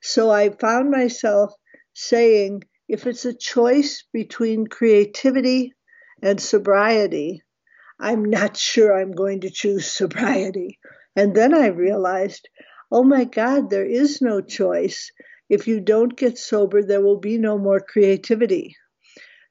So 0.03 0.31
I 0.31 0.51
found 0.51 0.91
myself 0.91 1.53
saying, 1.95 2.63
if 2.89 3.07
it's 3.07 3.25
a 3.25 3.35
choice 3.35 4.05
between 4.13 4.67
creativity 4.67 5.75
and 6.23 6.41
sobriety, 6.41 7.43
I'm 8.01 8.25
not 8.25 8.57
sure 8.57 8.97
I'm 8.97 9.13
going 9.13 9.41
to 9.41 9.51
choose 9.51 9.87
sobriety. 9.93 10.79
And 11.17 11.35
then 11.35 11.55
I 11.55 11.67
realized 11.69 12.49
oh 12.91 13.05
my 13.05 13.25
God, 13.25 13.71
there 13.71 13.85
is 13.85 14.23
no 14.23 14.41
choice. 14.41 15.13
If 15.49 15.67
you 15.67 15.81
don't 15.81 16.17
get 16.17 16.39
sober, 16.39 16.83
there 16.83 17.01
will 17.01 17.19
be 17.19 17.39
no 17.39 17.59
more 17.59 17.81
creativity. 17.81 18.77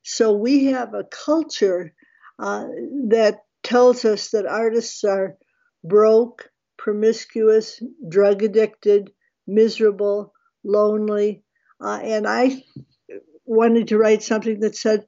So 0.03 0.33
we 0.33 0.65
have 0.65 0.93
a 0.93 1.03
culture 1.03 1.93
uh, 2.39 2.65
that 3.09 3.39
tells 3.63 4.05
us 4.05 4.29
that 4.29 4.45
artists 4.45 5.03
are 5.03 5.37
broke, 5.83 6.49
promiscuous, 6.77 7.81
drug 8.07 8.43
addicted, 8.43 9.11
miserable, 9.45 10.33
lonely. 10.63 11.43
Uh, 11.81 11.99
and 12.01 12.27
I 12.27 12.63
wanted 13.45 13.89
to 13.89 13.97
write 13.97 14.23
something 14.23 14.59
that 14.61 14.75
said, 14.75 15.05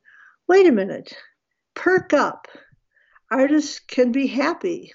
wait 0.48 0.67
a 0.67 0.72
minute, 0.72 1.13
perk 1.75 2.13
up. 2.13 2.48
Artists 3.31 3.79
can 3.79 4.12
be 4.12 4.27
happy. 4.27 4.91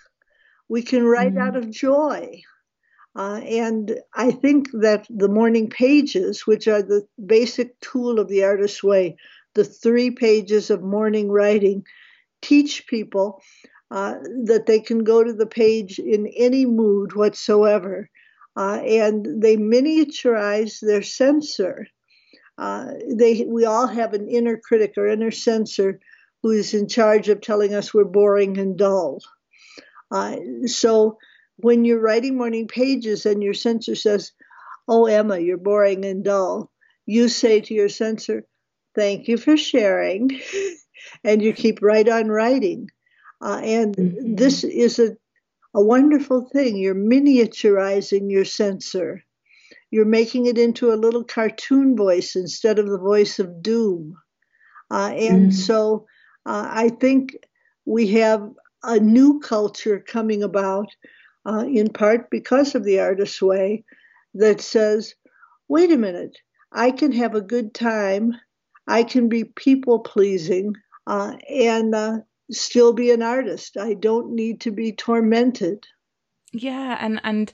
We 0.69 0.83
can 0.83 1.05
write 1.05 1.35
mm. 1.35 1.41
out 1.41 1.57
of 1.57 1.71
joy. 1.71 2.43
Uh, 3.17 3.41
and 3.45 4.01
I 4.15 4.33
think 4.33 4.71
that 4.73 5.07
the 5.09 5.29
morning 5.29 5.71
pages, 5.71 6.47
which 6.47 6.67
are 6.67 6.83
the 6.83 7.07
basic 7.25 7.79
tool 7.81 8.19
of 8.19 8.29
the 8.29 8.43
artist's 8.43 8.83
way, 8.83 9.17
the 9.55 9.65
three 9.65 10.11
pages 10.11 10.69
of 10.69 10.83
morning 10.83 11.31
writing, 11.31 11.85
teach 12.43 12.89
people 12.89 13.41
uh, 13.93 14.15
that 14.45 14.65
they 14.67 14.81
can 14.81 15.05
go 15.05 15.23
to 15.23 15.33
the 15.33 15.47
page 15.47 16.01
in 16.01 16.27
any 16.37 16.67
mood 16.67 17.15
whatsoever. 17.15 18.11
Uh, 18.57 18.81
and 18.85 19.43
they 19.43 19.57
miniaturize 19.57 20.81
their 20.81 21.03
censor. 21.03 21.87
Uh, 22.59 22.93
they, 23.11 23.45
we 23.47 23.65
all 23.65 23.87
have 23.87 24.13
an 24.13 24.29
inner 24.29 24.57
critic 24.57 24.95
or 24.97 25.07
inner 25.07 25.31
censor 25.31 26.01
who 26.45 26.51
is 26.51 26.75
in 26.75 26.87
charge 26.87 27.31
of 27.31 27.41
telling 27.41 27.75
us 27.75 27.95
we're 27.95 28.05
boring 28.05 28.59
and 28.59 28.77
dull. 28.77 29.19
Uh, 30.11 30.37
so 30.67 31.17
when 31.57 31.87
you're 31.87 32.03
writing 32.03 32.37
morning 32.37 32.69
pages 32.69 33.25
and 33.25 33.43
your 33.43 33.55
censor 33.55 33.95
says, 33.95 34.33
Oh, 34.87 35.07
Emma, 35.07 35.39
you're 35.39 35.57
boring 35.57 36.05
and 36.05 36.23
dull, 36.23 36.71
you 37.07 37.31
say 37.31 37.63
to 37.63 37.73
your 37.73 37.89
censor, 37.89 38.45
Thank 38.95 39.27
you 39.27 39.39
for 39.39 39.57
sharing. 39.57 40.39
and 41.25 41.41
you 41.41 41.55
keep 41.55 41.81
right 41.81 42.07
on 42.07 42.29
writing. 42.29 42.91
Uh, 43.41 43.63
and 43.65 43.97
mm-hmm. 43.97 44.35
this 44.35 44.65
is 44.65 44.99
a, 44.99 45.17
a 45.73 45.83
wonderful 45.83 46.47
thing. 46.53 46.77
You're 46.77 46.95
miniaturizing 46.95 48.31
your 48.31 48.45
censor. 48.45 49.25
You're 49.91 50.05
making 50.05 50.45
it 50.45 50.59
into 50.59 50.93
a 50.93 51.01
little 51.01 51.25
cartoon 51.25 51.97
voice 51.97 52.37
instead 52.37 52.79
of 52.79 52.87
the 52.87 52.99
voice 52.99 53.39
of 53.39 53.63
doom. 53.63 54.19
Uh, 54.91 55.15
and 55.17 55.45
mm-hmm. 55.45 55.51
so 55.51 56.05
uh, 56.47 56.69
I 56.71 56.89
think 56.89 57.37
we 57.85 58.09
have 58.09 58.51
a 58.83 58.99
new 58.99 59.41
culture 59.41 59.99
coming 59.99 60.43
about 60.43 60.89
uh, 61.47 61.65
in 61.69 61.91
part 61.91 62.31
because 62.31 62.75
of 62.75 62.85
the 62.85 63.01
artist's 63.01 63.43
way, 63.43 63.85
that 64.35 64.61
says, 64.61 65.15
wait 65.69 65.93
a 65.93 65.97
minute, 65.97 66.37
I 66.73 66.91
can 66.91 67.13
have 67.13 67.35
a 67.35 67.41
good 67.41 67.75
time, 67.75 68.35
I 68.87 69.05
can 69.05 69.29
be 69.29 69.45
people 69.45 70.01
pleasing, 70.01 70.75
uh, 71.07 71.37
and 71.49 71.95
uh, 71.95 72.19
still 72.51 72.93
be 72.93 73.11
an 73.11 73.23
artist. 73.23 73.77
I 73.77 73.95
don't 73.95 74.35
need 74.35 74.61
to 74.63 74.71
be 74.71 74.93
tormented. 74.93 75.87
Yeah, 76.53 76.99
and 77.01 77.21
and 77.25 77.53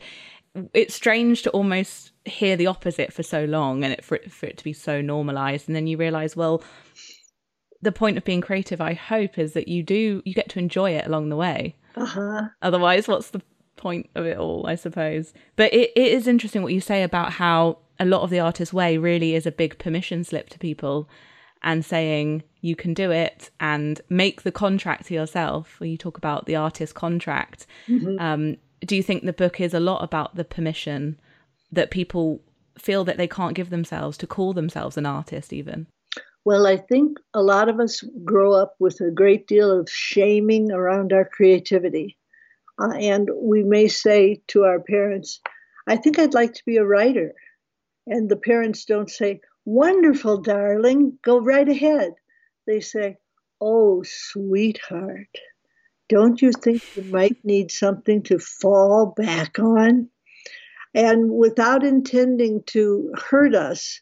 it's 0.74 0.94
strange 0.94 1.42
to 1.42 1.50
almost 1.50 2.12
hear 2.24 2.56
the 2.56 2.66
opposite 2.66 3.12
for 3.12 3.22
so 3.22 3.44
long 3.44 3.84
and 3.84 3.92
it, 3.92 4.04
for, 4.04 4.16
it, 4.16 4.32
for 4.32 4.46
it 4.46 4.58
to 4.58 4.64
be 4.64 4.72
so 4.72 5.00
normalized 5.00 5.68
and 5.68 5.76
then 5.76 5.86
you 5.86 5.96
realize 5.96 6.34
well 6.34 6.60
the 7.82 7.92
point 7.92 8.16
of 8.16 8.24
being 8.24 8.40
creative 8.40 8.80
i 8.80 8.94
hope 8.94 9.38
is 9.38 9.52
that 9.52 9.68
you 9.68 9.82
do 9.82 10.22
you 10.24 10.34
get 10.34 10.48
to 10.48 10.58
enjoy 10.58 10.90
it 10.90 11.06
along 11.06 11.28
the 11.28 11.36
way 11.36 11.74
uh-huh. 11.96 12.48
otherwise 12.62 13.08
what's 13.08 13.30
the 13.30 13.42
point 13.76 14.08
of 14.14 14.26
it 14.26 14.36
all 14.36 14.66
i 14.66 14.74
suppose 14.74 15.32
but 15.56 15.72
it, 15.72 15.90
it 15.96 16.12
is 16.12 16.28
interesting 16.28 16.62
what 16.62 16.72
you 16.72 16.80
say 16.80 17.02
about 17.02 17.32
how 17.32 17.78
a 17.98 18.04
lot 18.04 18.22
of 18.22 18.30
the 18.30 18.40
artist's 18.40 18.74
way 18.74 18.98
really 18.98 19.34
is 19.34 19.46
a 19.46 19.52
big 19.52 19.78
permission 19.78 20.22
slip 20.24 20.48
to 20.48 20.58
people 20.58 21.08
and 21.62 21.84
saying 21.84 22.42
you 22.62 22.74
can 22.74 22.94
do 22.94 23.10
it 23.10 23.50
and 23.60 24.00
make 24.08 24.42
the 24.42 24.52
contract 24.52 25.06
to 25.06 25.14
yourself 25.14 25.78
when 25.78 25.90
you 25.90 25.96
talk 25.96 26.18
about 26.18 26.46
the 26.46 26.56
artist 26.56 26.94
contract 26.94 27.66
mm-hmm. 27.86 28.18
um, 28.18 28.56
do 28.84 28.96
you 28.96 29.02
think 29.02 29.24
the 29.24 29.32
book 29.32 29.60
is 29.60 29.74
a 29.74 29.80
lot 29.80 30.02
about 30.02 30.34
the 30.36 30.44
permission 30.44 31.18
that 31.72 31.90
people 31.90 32.40
feel 32.78 33.04
that 33.04 33.16
they 33.16 33.28
can't 33.28 33.54
give 33.54 33.70
themselves 33.70 34.16
to 34.16 34.26
call 34.26 34.52
themselves 34.52 34.96
an 34.96 35.06
artist 35.06 35.52
even 35.52 35.86
well 36.44 36.66
i 36.66 36.76
think 36.76 37.18
a 37.34 37.42
lot 37.42 37.68
of 37.68 37.80
us 37.80 38.02
grow 38.24 38.52
up 38.52 38.74
with 38.78 39.00
a 39.00 39.10
great 39.10 39.46
deal 39.46 39.70
of 39.70 39.88
shaming 39.90 40.70
around 40.72 41.12
our 41.12 41.24
creativity. 41.24 42.16
Uh, 42.78 42.92
and 42.92 43.28
we 43.34 43.62
may 43.62 43.88
say 43.88 44.40
to 44.46 44.64
our 44.64 44.80
parents 44.80 45.40
i 45.86 45.96
think 45.96 46.18
i'd 46.18 46.34
like 46.34 46.54
to 46.54 46.64
be 46.66 46.76
a 46.76 46.84
writer. 46.84 47.34
And 48.06 48.28
the 48.28 48.36
parents 48.36 48.86
don't 48.86 49.10
say 49.10 49.40
wonderful 49.64 50.38
darling 50.38 51.18
go 51.22 51.38
right 51.38 51.68
ahead. 51.68 52.14
They 52.66 52.80
say 52.80 53.18
oh 53.60 54.02
sweetheart 54.04 55.28
don't 56.10 56.42
you 56.42 56.50
think 56.50 56.82
you 56.96 57.04
might 57.04 57.36
need 57.44 57.70
something 57.70 58.24
to 58.24 58.40
fall 58.40 59.14
back 59.16 59.60
on? 59.60 60.10
And 60.92 61.30
without 61.30 61.84
intending 61.84 62.64
to 62.66 63.12
hurt 63.30 63.54
us, 63.54 64.00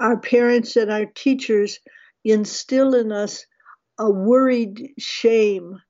our 0.00 0.18
parents 0.18 0.76
and 0.76 0.90
our 0.90 1.06
teachers 1.06 1.78
instill 2.24 2.94
in 2.94 3.12
us 3.12 3.46
a 3.98 4.10
worried 4.10 4.94
shame 4.98 5.80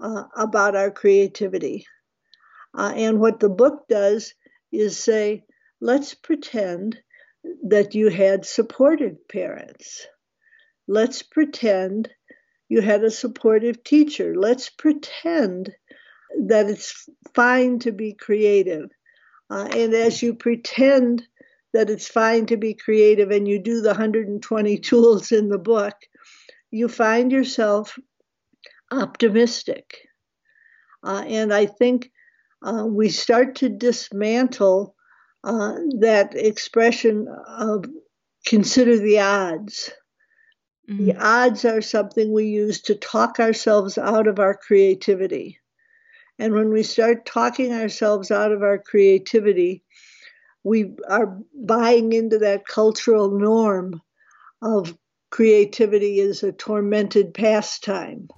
uh, 0.00 0.24
about 0.36 0.76
our 0.76 0.90
creativity. 0.90 1.86
Uh, 2.76 2.92
and 2.94 3.18
what 3.18 3.40
the 3.40 3.48
book 3.48 3.88
does 3.88 4.34
is 4.70 4.98
say, 4.98 5.44
let's 5.80 6.14
pretend 6.14 6.98
that 7.68 7.94
you 7.94 8.08
had 8.08 8.44
supportive 8.44 9.28
parents. 9.28 10.06
Let's 10.88 11.22
pretend 11.22 12.10
you 12.68 12.80
had 12.80 13.02
a 13.04 13.10
supportive 13.10 13.82
teacher. 13.82 14.34
Let's 14.36 14.68
pretend 14.68 15.72
that 16.46 16.68
it's 16.68 17.08
fine 17.34 17.78
to 17.80 17.92
be 17.92 18.12
creative. 18.12 18.90
Uh, 19.48 19.68
and 19.70 19.94
as 19.94 20.22
you 20.22 20.34
pretend 20.34 21.26
that 21.76 21.90
it's 21.90 22.08
fine 22.08 22.46
to 22.46 22.56
be 22.56 22.72
creative 22.72 23.30
and 23.30 23.46
you 23.46 23.58
do 23.58 23.82
the 23.82 23.90
120 23.90 24.78
tools 24.90 25.30
in 25.30 25.50
the 25.50 25.58
book, 25.58 25.94
you 26.70 26.88
find 26.88 27.30
yourself 27.30 27.98
optimistic. 28.90 29.98
Uh, 31.04 31.22
and 31.26 31.52
I 31.52 31.66
think 31.66 32.10
uh, 32.62 32.86
we 32.86 33.10
start 33.10 33.56
to 33.56 33.68
dismantle 33.68 34.94
uh, 35.44 35.74
that 36.00 36.32
expression 36.34 37.28
of 37.46 37.84
consider 38.46 38.96
the 38.96 39.20
odds. 39.20 39.92
Mm-hmm. 40.88 41.04
The 41.04 41.16
odds 41.22 41.66
are 41.66 41.82
something 41.82 42.32
we 42.32 42.46
use 42.46 42.80
to 42.82 42.94
talk 42.94 43.38
ourselves 43.38 43.98
out 43.98 44.26
of 44.28 44.38
our 44.38 44.56
creativity. 44.56 45.60
And 46.38 46.54
when 46.54 46.70
we 46.70 46.82
start 46.82 47.26
talking 47.26 47.74
ourselves 47.74 48.30
out 48.30 48.52
of 48.52 48.62
our 48.62 48.78
creativity, 48.78 49.84
we 50.66 50.90
are 51.08 51.38
buying 51.54 52.12
into 52.12 52.38
that 52.38 52.66
cultural 52.66 53.30
norm 53.30 54.02
of 54.60 54.98
creativity 55.30 56.18
is 56.18 56.42
a 56.42 56.50
tormented 56.50 57.32
pastime. 57.32 58.28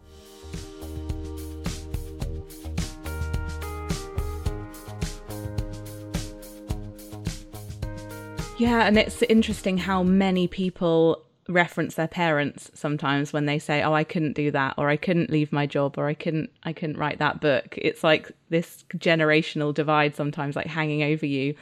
Yeah, 8.58 8.86
and 8.86 8.98
it's 8.98 9.22
interesting 9.22 9.78
how 9.78 10.02
many 10.02 10.48
people 10.48 11.24
reference 11.48 11.94
their 11.94 12.08
parents 12.08 12.70
sometimes 12.74 13.32
when 13.32 13.46
they 13.46 13.58
say 13.58 13.82
oh 13.82 13.94
i 13.94 14.04
couldn't 14.04 14.34
do 14.34 14.50
that 14.50 14.74
or 14.76 14.90
i 14.90 14.96
couldn't 14.96 15.30
leave 15.30 15.50
my 15.50 15.64
job 15.64 15.96
or 15.96 16.06
i 16.06 16.12
couldn't 16.12 16.50
i 16.64 16.74
couldn't 16.74 16.98
write 16.98 17.18
that 17.18 17.40
book 17.40 17.74
it's 17.78 18.04
like 18.04 18.30
this 18.50 18.84
generational 18.98 19.72
divide 19.72 20.14
sometimes 20.14 20.54
like 20.54 20.66
hanging 20.66 21.02
over 21.02 21.24
you 21.24 21.54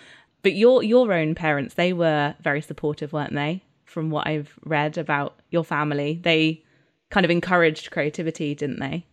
but 0.47 0.55
your 0.55 0.83
your 0.83 1.13
own 1.13 1.35
parents 1.35 1.75
they 1.75 1.93
were 1.93 2.35
very 2.41 2.61
supportive 2.61 3.13
weren't 3.13 3.35
they 3.35 3.63
from 3.85 4.11
what 4.11 4.27
i've 4.27 4.55
read 4.65 4.97
about 4.97 5.41
your 5.51 5.65
family 5.65 6.21
they 6.23 6.63
kind 7.11 7.25
of 7.25 7.31
encouraged 7.31 7.91
creativity 7.91 8.55
didn't 8.55 8.79
they 8.79 9.05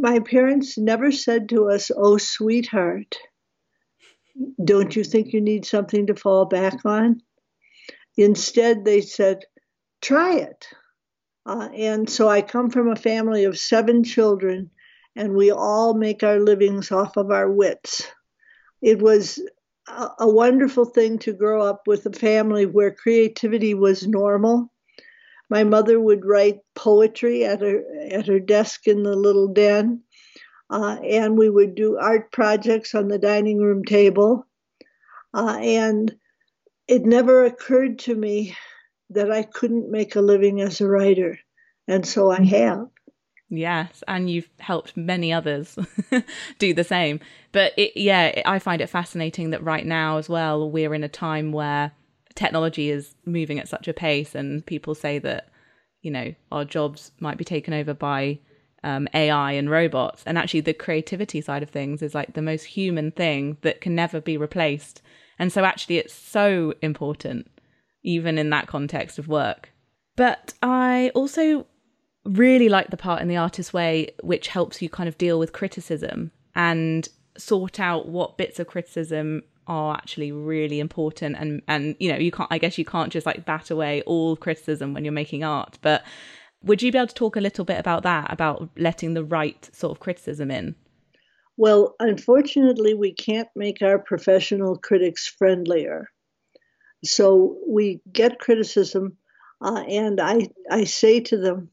my 0.00 0.20
parents 0.20 0.78
never 0.78 1.10
said 1.10 1.48
to 1.48 1.68
us 1.68 1.90
oh 1.96 2.16
sweetheart 2.16 3.16
don't 4.64 4.94
you 4.94 5.02
think 5.02 5.32
you 5.32 5.40
need 5.40 5.66
something 5.66 6.06
to 6.06 6.14
fall 6.14 6.44
back 6.44 6.84
on 6.84 7.20
instead 8.16 8.84
they 8.84 9.00
said 9.00 9.40
try 10.00 10.36
it. 10.36 10.66
Uh, 11.46 11.68
and 11.74 12.08
so 12.08 12.28
I 12.28 12.42
come 12.42 12.70
from 12.70 12.88
a 12.88 12.96
family 12.96 13.44
of 13.44 13.58
seven 13.58 14.04
children, 14.04 14.70
and 15.16 15.34
we 15.34 15.50
all 15.50 15.94
make 15.94 16.22
our 16.22 16.38
livings 16.38 16.92
off 16.92 17.16
of 17.16 17.30
our 17.30 17.50
wits. 17.50 18.06
It 18.82 19.00
was 19.00 19.40
a, 20.18 20.28
wonderful 20.28 20.84
thing 20.84 21.18
to 21.20 21.32
grow 21.32 21.62
up 21.62 21.86
with 21.86 22.06
a 22.06 22.12
family 22.12 22.66
where 22.66 22.90
creativity 22.90 23.74
was 23.74 24.06
normal. 24.06 24.72
My 25.48 25.64
mother 25.64 26.00
would 26.00 26.24
write 26.24 26.60
poetry 26.74 27.44
at 27.44 27.60
her 27.60 27.82
at 28.10 28.26
her 28.26 28.38
desk 28.38 28.86
in 28.86 29.02
the 29.02 29.16
little 29.16 29.48
den, 29.48 30.02
uh, 30.70 30.98
and 31.02 31.36
we 31.36 31.50
would 31.50 31.74
do 31.74 31.98
art 31.98 32.30
projects 32.30 32.94
on 32.94 33.08
the 33.08 33.18
dining 33.18 33.58
room 33.58 33.84
table. 33.84 34.46
Uh, 35.34 35.58
and 35.60 36.14
it 36.88 37.04
never 37.04 37.44
occurred 37.44 37.98
to 38.00 38.14
me 38.14 38.56
that 39.10 39.30
I 39.30 39.42
couldn't 39.42 39.90
make 39.90 40.16
a 40.16 40.20
living 40.20 40.60
as 40.60 40.80
a 40.80 40.88
writer. 40.88 41.38
And 41.88 42.06
so 42.06 42.30
I 42.30 42.42
have. 42.42 42.88
Yes, 43.50 44.04
and 44.06 44.30
you've 44.30 44.48
helped 44.60 44.96
many 44.96 45.32
others 45.32 45.76
do 46.58 46.72
the 46.72 46.84
same. 46.84 47.18
But 47.50 47.72
it, 47.76 47.96
yeah, 47.96 48.42
I 48.46 48.60
find 48.60 48.80
it 48.80 48.88
fascinating 48.88 49.50
that 49.50 49.62
right 49.62 49.84
now 49.84 50.18
as 50.18 50.28
well, 50.28 50.70
we're 50.70 50.94
in 50.94 51.02
a 51.02 51.08
time 51.08 51.50
where 51.50 51.90
technology 52.36 52.90
is 52.90 53.16
moving 53.26 53.58
at 53.58 53.68
such 53.68 53.88
a 53.88 53.92
pace, 53.92 54.36
and 54.36 54.64
people 54.64 54.94
say 54.94 55.18
that, 55.18 55.48
you 56.00 56.12
know, 56.12 56.32
our 56.52 56.64
jobs 56.64 57.10
might 57.18 57.38
be 57.38 57.44
taken 57.44 57.74
over 57.74 57.92
by 57.92 58.38
um, 58.84 59.08
AI 59.14 59.52
and 59.52 59.68
robots. 59.68 60.22
And 60.26 60.38
actually, 60.38 60.60
the 60.60 60.72
creativity 60.72 61.40
side 61.40 61.64
of 61.64 61.70
things 61.70 62.02
is 62.02 62.14
like 62.14 62.34
the 62.34 62.42
most 62.42 62.64
human 62.64 63.10
thing 63.10 63.56
that 63.62 63.80
can 63.80 63.96
never 63.96 64.20
be 64.20 64.36
replaced. 64.36 65.02
And 65.40 65.52
so, 65.52 65.64
actually, 65.64 65.98
it's 65.98 66.14
so 66.14 66.74
important 66.82 67.50
even 68.04 68.38
in 68.38 68.50
that 68.50 68.68
context 68.68 69.18
of 69.18 69.26
work. 69.26 69.70
But 70.16 70.54
I 70.62 71.10
also 71.14 71.66
really 72.24 72.68
like 72.68 72.90
the 72.90 72.96
part 72.96 73.22
in 73.22 73.28
the 73.28 73.36
Artist's 73.36 73.72
way 73.72 74.10
which 74.22 74.48
helps 74.48 74.82
you 74.82 74.88
kind 74.88 75.08
of 75.08 75.16
deal 75.18 75.38
with 75.38 75.52
criticism 75.52 76.30
and 76.54 77.08
sort 77.36 77.80
out 77.80 78.08
what 78.08 78.36
bits 78.36 78.58
of 78.58 78.66
criticism 78.66 79.42
are 79.66 79.94
actually 79.94 80.32
really 80.32 80.80
important. 80.80 81.36
And 81.38 81.62
and 81.68 81.96
you 81.98 82.10
know 82.10 82.18
you 82.18 82.30
can't 82.30 82.50
i 82.50 82.58
guess 82.58 82.76
you 82.76 82.84
can't 82.84 83.12
just 83.12 83.26
like 83.26 83.44
bat 83.44 83.70
away 83.70 84.02
all 84.02 84.36
criticism 84.36 84.92
when 84.94 85.04
you're 85.04 85.12
making 85.12 85.44
art. 85.44 85.78
But 85.80 86.04
would 86.62 86.82
you 86.82 86.92
be 86.92 86.98
able 86.98 87.06
to 87.06 87.14
talk 87.14 87.36
a 87.36 87.40
little 87.40 87.64
bit 87.64 87.78
about 87.78 88.02
that 88.02 88.32
about 88.32 88.68
letting 88.76 89.14
the 89.14 89.24
right 89.24 89.68
sort 89.72 89.92
of 89.92 90.00
criticism 90.00 90.50
in? 90.50 90.74
Well 91.56 91.94
unfortunately 92.00 92.94
we 92.94 93.14
can't 93.14 93.48
make 93.54 93.80
our 93.82 93.98
professional 93.98 94.76
critics 94.76 95.26
friendlier. 95.26 96.10
So 97.04 97.56
we 97.66 98.00
get 98.12 98.38
criticism, 98.38 99.16
uh, 99.62 99.84
and 99.88 100.20
I, 100.20 100.48
I 100.70 100.84
say 100.84 101.20
to 101.20 101.38
them, 101.38 101.70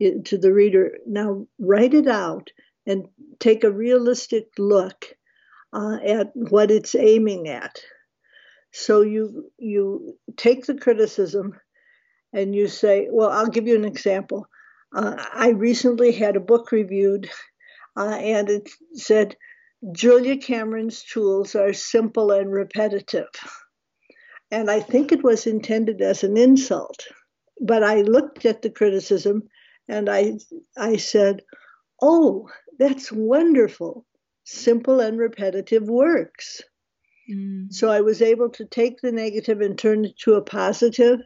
to 0.00 0.38
the 0.38 0.52
reader, 0.52 0.98
now 1.06 1.46
write 1.58 1.94
it 1.94 2.08
out 2.08 2.50
and 2.86 3.06
take 3.38 3.64
a 3.64 3.70
realistic 3.70 4.46
look 4.58 5.06
uh, 5.72 5.98
at 6.04 6.30
what 6.34 6.70
it's 6.70 6.94
aiming 6.94 7.48
at. 7.48 7.80
So 8.72 9.02
you 9.02 9.50
you 9.58 10.16
take 10.36 10.66
the 10.66 10.76
criticism 10.76 11.58
and 12.32 12.54
you 12.54 12.68
say, 12.68 13.08
well, 13.10 13.30
I'll 13.30 13.48
give 13.48 13.66
you 13.66 13.74
an 13.74 13.84
example. 13.84 14.46
Uh, 14.94 15.16
I 15.32 15.50
recently 15.50 16.12
had 16.12 16.36
a 16.36 16.40
book 16.40 16.72
reviewed, 16.72 17.28
uh, 17.96 18.16
and 18.16 18.48
it 18.48 18.70
said 18.94 19.36
Julia 19.92 20.36
Cameron's 20.36 21.02
tools 21.02 21.54
are 21.54 21.72
simple 21.72 22.30
and 22.30 22.52
repetitive. 22.52 23.28
And 24.50 24.70
I 24.70 24.80
think 24.80 25.12
it 25.12 25.22
was 25.22 25.46
intended 25.46 26.00
as 26.00 26.24
an 26.24 26.36
insult. 26.36 27.06
But 27.60 27.82
I 27.82 28.02
looked 28.02 28.44
at 28.46 28.62
the 28.62 28.70
criticism 28.70 29.48
and 29.90 30.08
I, 30.08 30.38
I 30.76 30.96
said, 30.96 31.42
oh, 32.00 32.48
that's 32.78 33.10
wonderful. 33.12 34.06
Simple 34.44 35.00
and 35.00 35.18
repetitive 35.18 35.88
works. 35.88 36.62
Mm. 37.30 37.72
So 37.72 37.90
I 37.90 38.00
was 38.00 38.22
able 38.22 38.50
to 38.50 38.64
take 38.64 39.00
the 39.00 39.12
negative 39.12 39.60
and 39.60 39.76
turn 39.76 40.04
it 40.04 40.18
to 40.20 40.34
a 40.34 40.42
positive. 40.42 41.20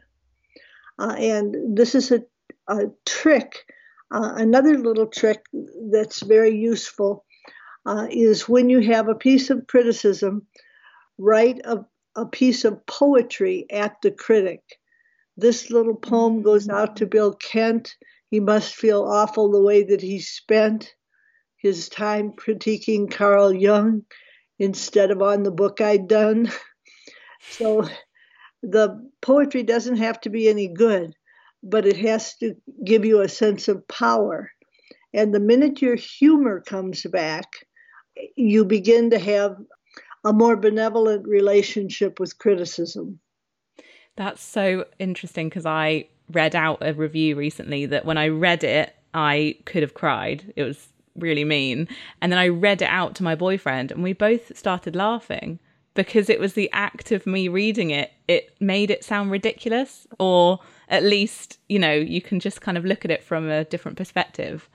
Uh, 0.99 1.15
and 1.17 1.77
this 1.77 1.95
is 1.95 2.11
a, 2.11 2.23
a 2.67 2.87
trick. 3.05 3.65
Uh, 4.11 4.33
another 4.35 4.77
little 4.77 5.07
trick 5.07 5.45
that's 5.91 6.21
very 6.21 6.55
useful 6.55 7.25
uh, 7.85 8.07
is 8.09 8.49
when 8.49 8.69
you 8.69 8.79
have 8.79 9.07
a 9.07 9.15
piece 9.15 9.49
of 9.49 9.67
criticism, 9.67 10.45
write 11.17 11.61
a, 11.65 11.85
a 12.15 12.25
piece 12.25 12.65
of 12.65 12.85
poetry 12.85 13.65
at 13.69 13.95
the 14.01 14.11
critic. 14.11 14.61
This 15.37 15.69
little 15.69 15.95
poem 15.95 16.41
goes 16.41 16.69
out 16.69 16.95
to 16.97 17.05
Bill 17.05 17.33
Kent. 17.33 17.95
He 18.29 18.39
must 18.39 18.75
feel 18.75 19.03
awful 19.03 19.51
the 19.51 19.61
way 19.61 19.83
that 19.83 20.01
he 20.01 20.19
spent 20.19 20.93
his 21.57 21.89
time 21.89 22.31
critiquing 22.33 23.11
Carl 23.11 23.53
Jung 23.53 24.03
instead 24.59 25.11
of 25.11 25.21
on 25.21 25.43
the 25.43 25.51
book 25.51 25.81
I'd 25.81 26.07
done. 26.07 26.51
So 27.47 27.87
the 28.63 29.09
poetry 29.21 29.63
doesn't 29.63 29.97
have 29.97 30.19
to 30.21 30.29
be 30.29 30.49
any 30.49 30.67
good, 30.67 31.13
but 31.61 31.85
it 31.85 31.97
has 31.97 32.35
to 32.37 32.55
give 32.83 33.05
you 33.05 33.21
a 33.21 33.29
sense 33.29 33.67
of 33.67 33.87
power. 33.87 34.51
And 35.13 35.33
the 35.33 35.39
minute 35.39 35.81
your 35.81 35.95
humor 35.95 36.61
comes 36.61 37.03
back, 37.03 37.45
you 38.35 38.65
begin 38.65 39.11
to 39.11 39.19
have 39.19 39.57
a 40.25 40.33
more 40.33 40.57
benevolent 40.57 41.27
relationship 41.27 42.19
with 42.19 42.37
criticism. 42.39 43.19
That's 44.15 44.41
so 44.41 44.85
interesting 44.97 45.49
because 45.49 45.65
I 45.65 46.07
read 46.31 46.55
out 46.55 46.79
a 46.81 46.93
review 46.93 47.35
recently 47.35 47.85
that 47.87 48.05
when 48.05 48.17
I 48.17 48.29
read 48.29 48.63
it, 48.63 48.95
I 49.13 49.57
could 49.65 49.81
have 49.81 49.93
cried. 49.93 50.53
It 50.55 50.63
was 50.63 50.89
really 51.15 51.45
mean. 51.45 51.87
And 52.21 52.31
then 52.31 52.39
I 52.39 52.49
read 52.49 52.81
it 52.81 52.89
out 52.89 53.15
to 53.15 53.23
my 53.23 53.35
boyfriend, 53.35 53.91
and 53.91 54.03
we 54.03 54.13
both 54.13 54.57
started 54.57 54.95
laughing 54.95 55.59
because 55.93 56.29
it 56.29 56.39
was 56.39 56.53
the 56.53 56.69
act 56.73 57.11
of 57.11 57.25
me 57.25 57.47
reading 57.47 57.89
it. 57.89 58.11
It 58.27 58.53
made 58.59 58.91
it 58.91 59.03
sound 59.03 59.31
ridiculous, 59.31 60.05
or 60.19 60.59
at 60.89 61.03
least, 61.03 61.59
you 61.69 61.79
know, 61.79 61.93
you 61.93 62.21
can 62.21 62.39
just 62.39 62.61
kind 62.61 62.77
of 62.77 62.85
look 62.85 63.05
at 63.05 63.11
it 63.11 63.23
from 63.23 63.49
a 63.49 63.63
different 63.63 63.97
perspective. 63.97 64.69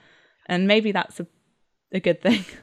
And 0.47 0.67
maybe 0.67 0.93
that's 0.93 1.21
a, 1.21 1.27
a 1.93 2.01
good 2.01 2.21
thing. 2.21 2.45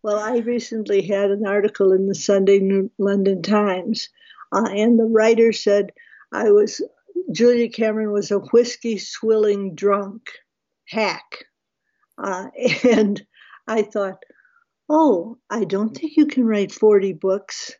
Well, 0.00 0.20
I 0.20 0.38
recently 0.38 1.02
had 1.02 1.32
an 1.32 1.44
article 1.44 1.92
in 1.92 2.06
the 2.06 2.14
Sunday 2.14 2.88
London 2.98 3.42
Times, 3.42 4.08
uh, 4.52 4.68
and 4.70 4.96
the 4.96 5.04
writer 5.04 5.52
said 5.52 5.90
I 6.32 6.52
was 6.52 6.80
Julia 7.32 7.68
Cameron 7.68 8.12
was 8.12 8.30
a 8.30 8.38
whiskey 8.38 8.98
swilling 8.98 9.74
drunk 9.74 10.30
hack. 10.88 11.44
Uh, 12.16 12.46
and 12.88 13.22
I 13.66 13.82
thought, 13.82 14.22
oh, 14.88 15.38
I 15.50 15.64
don't 15.64 15.96
think 15.96 16.16
you 16.16 16.26
can 16.26 16.46
write 16.46 16.72
40 16.72 17.12
books 17.14 17.74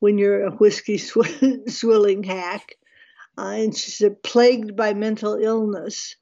when 0.00 0.18
you're 0.18 0.44
a 0.44 0.50
whiskey 0.50 0.98
sw- 0.98 1.42
swilling 1.68 2.22
hack. 2.22 2.76
Uh, 3.36 3.54
and 3.56 3.76
she 3.76 3.90
said, 3.90 4.22
plagued 4.22 4.76
by 4.76 4.94
mental 4.94 5.34
illness. 5.36 6.16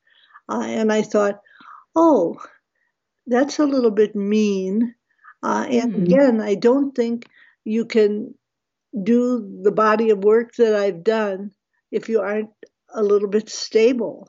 Uh, 0.48 0.64
and 0.64 0.92
I 0.92 1.02
thought, 1.02 1.40
oh, 1.94 2.36
that's 3.26 3.58
a 3.58 3.66
little 3.66 3.90
bit 3.90 4.14
mean. 4.14 4.94
Uh, 5.42 5.66
and 5.68 5.92
mm-hmm. 5.92 6.02
again, 6.02 6.40
I 6.40 6.54
don't 6.54 6.94
think 6.94 7.26
you 7.64 7.84
can 7.84 8.34
do 9.02 9.60
the 9.62 9.72
body 9.72 10.10
of 10.10 10.24
work 10.24 10.54
that 10.56 10.74
I've 10.74 11.04
done 11.04 11.52
if 11.90 12.08
you 12.08 12.20
aren't 12.20 12.50
a 12.94 13.02
little 13.02 13.28
bit 13.28 13.48
stable. 13.48 14.28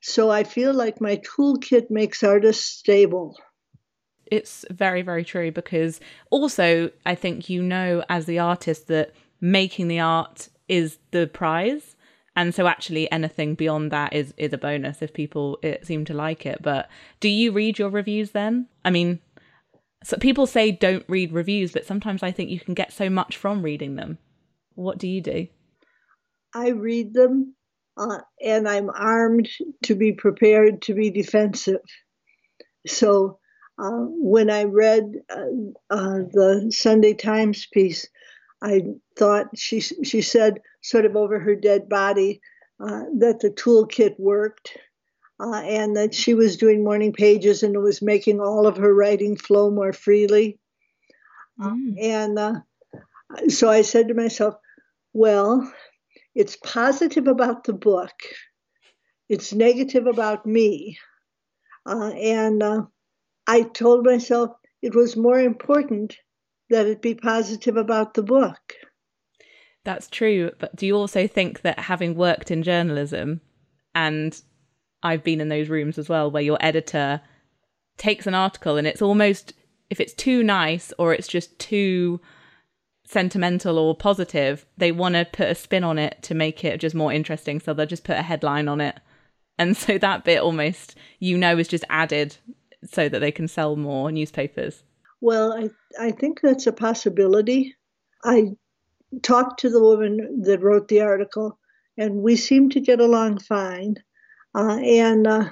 So 0.00 0.30
I 0.30 0.44
feel 0.44 0.74
like 0.74 1.00
my 1.00 1.16
toolkit 1.16 1.90
makes 1.90 2.22
artists 2.22 2.64
stable. 2.64 3.36
It's 4.26 4.64
very, 4.70 5.02
very 5.02 5.24
true 5.24 5.50
because 5.50 6.00
also 6.30 6.90
I 7.06 7.14
think 7.14 7.48
you 7.48 7.62
know 7.62 8.04
as 8.08 8.26
the 8.26 8.38
artist 8.38 8.88
that 8.88 9.12
making 9.40 9.88
the 9.88 10.00
art 10.00 10.48
is 10.68 10.98
the 11.10 11.26
prize. 11.26 11.96
And 12.36 12.54
so 12.54 12.66
actually 12.66 13.10
anything 13.12 13.54
beyond 13.54 13.92
that 13.92 14.12
is 14.12 14.34
is 14.36 14.52
a 14.52 14.58
bonus 14.58 15.02
if 15.02 15.12
people 15.12 15.58
it, 15.62 15.86
seem 15.86 16.04
to 16.06 16.14
like 16.14 16.46
it. 16.46 16.60
But 16.62 16.88
do 17.20 17.28
you 17.28 17.52
read 17.52 17.78
your 17.78 17.90
reviews 17.90 18.32
then? 18.32 18.66
I 18.84 18.90
mean, 18.90 19.20
so 20.02 20.16
people 20.16 20.46
say 20.46 20.70
don't 20.70 21.04
read 21.08 21.32
reviews, 21.32 21.72
but 21.72 21.86
sometimes 21.86 22.22
I 22.22 22.32
think 22.32 22.50
you 22.50 22.60
can 22.60 22.74
get 22.74 22.92
so 22.92 23.08
much 23.08 23.36
from 23.36 23.62
reading 23.62 23.96
them. 23.96 24.18
What 24.74 24.98
do 24.98 25.06
you 25.06 25.20
do? 25.20 25.48
I 26.54 26.68
read 26.70 27.12
them 27.14 27.54
uh, 27.96 28.18
and 28.42 28.68
I'm 28.68 28.90
armed 28.90 29.48
to 29.84 29.94
be 29.94 30.12
prepared 30.12 30.82
to 30.82 30.94
be 30.94 31.10
defensive. 31.10 31.80
So 32.86 33.38
uh, 33.78 34.06
when 34.08 34.50
I 34.50 34.64
read 34.64 35.12
uh, 35.30 35.46
uh, 35.90 36.18
the 36.32 36.72
Sunday 36.74 37.14
Times 37.14 37.66
piece, 37.72 38.06
I 38.62 38.82
thought 39.18 39.56
she 39.56 39.80
she 39.80 40.22
said 40.22 40.60
sort 40.82 41.04
of 41.04 41.16
over 41.16 41.38
her 41.38 41.54
dead 41.54 41.88
body 41.88 42.40
uh, 42.80 43.04
that 43.18 43.40
the 43.40 43.50
toolkit 43.50 44.18
worked. 44.18 44.76
Uh, 45.40 45.56
and 45.62 45.96
that 45.96 46.14
she 46.14 46.32
was 46.32 46.56
doing 46.56 46.84
morning 46.84 47.12
pages 47.12 47.64
and 47.64 47.74
it 47.74 47.80
was 47.80 48.00
making 48.00 48.40
all 48.40 48.68
of 48.68 48.76
her 48.76 48.94
writing 48.94 49.36
flow 49.36 49.68
more 49.68 49.92
freely. 49.92 50.60
Mm. 51.58 51.96
and 52.00 52.62
so 53.52 53.68
I 53.68 53.82
said 53.82 54.08
to 54.08 54.14
myself, 54.14 54.54
well, 55.12 55.68
it's 56.34 56.56
positive 56.56 57.26
about 57.26 57.64
the 57.64 57.72
book, 57.72 58.14
it's 59.28 59.52
negative 59.52 60.06
about 60.06 60.46
me. 60.46 60.98
Uh, 61.86 62.10
and 62.10 62.62
uh, 62.62 62.82
I 63.46 63.62
told 63.62 64.04
myself 64.04 64.50
it 64.82 64.94
was 64.94 65.16
more 65.16 65.38
important 65.38 66.16
that 66.70 66.86
it 66.86 67.02
be 67.02 67.14
positive 67.14 67.76
about 67.76 68.14
the 68.14 68.22
book. 68.22 68.74
That's 69.84 70.08
true. 70.08 70.50
But 70.58 70.74
do 70.76 70.86
you 70.86 70.96
also 70.96 71.26
think 71.26 71.60
that 71.60 71.78
having 71.78 72.14
worked 72.14 72.50
in 72.50 72.62
journalism, 72.62 73.42
and 73.94 74.40
I've 75.02 75.22
been 75.22 75.40
in 75.40 75.50
those 75.50 75.68
rooms 75.68 75.98
as 75.98 76.08
well, 76.08 76.30
where 76.30 76.42
your 76.42 76.58
editor 76.60 77.20
takes 77.98 78.26
an 78.26 78.34
article 78.34 78.76
and 78.76 78.86
it's 78.86 79.02
almost, 79.02 79.52
if 79.90 80.00
it's 80.00 80.14
too 80.14 80.42
nice 80.42 80.92
or 80.98 81.12
it's 81.12 81.28
just 81.28 81.58
too 81.58 82.20
sentimental 83.04 83.78
or 83.78 83.94
positive, 83.94 84.66
they 84.76 84.92
want 84.92 85.14
to 85.14 85.24
put 85.24 85.48
a 85.48 85.54
spin 85.54 85.84
on 85.84 85.98
it 85.98 86.22
to 86.22 86.34
make 86.34 86.64
it 86.64 86.80
just 86.80 86.94
more 86.94 87.12
interesting. 87.12 87.60
So 87.60 87.74
they'll 87.74 87.86
just 87.86 88.04
put 88.04 88.16
a 88.16 88.22
headline 88.22 88.68
on 88.68 88.80
it. 88.80 88.98
And 89.58 89.76
so 89.76 89.98
that 89.98 90.24
bit 90.24 90.40
almost, 90.40 90.96
you 91.20 91.38
know, 91.38 91.56
is 91.58 91.68
just 91.68 91.84
added 91.88 92.36
so 92.84 93.08
that 93.08 93.20
they 93.20 93.32
can 93.32 93.48
sell 93.48 93.76
more 93.76 94.10
newspapers. 94.10 94.82
Well, 95.20 95.52
I, 95.52 95.70
I 96.08 96.10
think 96.10 96.40
that's 96.40 96.66
a 96.66 96.72
possibility. 96.72 97.76
I 98.24 98.56
talked 99.22 99.60
to 99.60 99.70
the 99.70 99.80
woman 99.80 100.42
that 100.42 100.62
wrote 100.62 100.88
the 100.88 101.02
article, 101.02 101.58
and 101.96 102.16
we 102.16 102.36
seemed 102.36 102.72
to 102.72 102.80
get 102.80 103.00
along 103.00 103.38
fine. 103.38 103.96
Uh, 104.54 104.78
and 104.82 105.26
uh, 105.26 105.50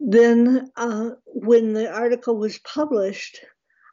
then 0.00 0.70
uh, 0.76 1.10
when 1.26 1.72
the 1.72 1.90
article 1.90 2.36
was 2.36 2.58
published, 2.58 3.40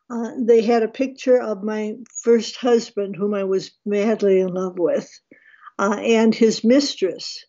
uh, 0.10 0.32
they 0.40 0.62
had 0.62 0.84
a 0.84 0.88
picture 0.88 1.40
of 1.40 1.64
my 1.64 1.94
first 2.24 2.56
husband, 2.56 3.16
whom 3.16 3.34
I 3.34 3.44
was 3.44 3.72
madly 3.86 4.40
in 4.40 4.48
love 4.48 4.80
with, 4.80 5.10
uh, 5.78 5.98
and 6.00 6.34
his 6.34 6.64
mistress. 6.64 7.46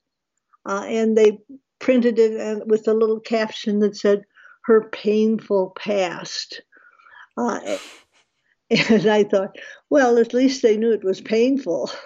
Uh, 0.66 0.85
and 0.87 1.16
they 1.16 1.38
printed 1.79 2.18
it 2.18 2.38
uh, 2.38 2.64
with 2.66 2.87
a 2.87 2.94
little 2.94 3.20
caption 3.20 3.79
that 3.81 3.96
said, 3.96 4.25
Her 4.64 4.88
painful 4.90 5.73
past. 5.79 6.61
Uh, 7.37 7.79
and 8.70 9.07
I 9.07 9.25
thought, 9.25 9.57
well, 9.88 10.18
at 10.18 10.35
least 10.35 10.62
they 10.62 10.77
knew 10.77 10.92
it 10.92 11.05
was 11.05 11.20
painful. 11.20 11.90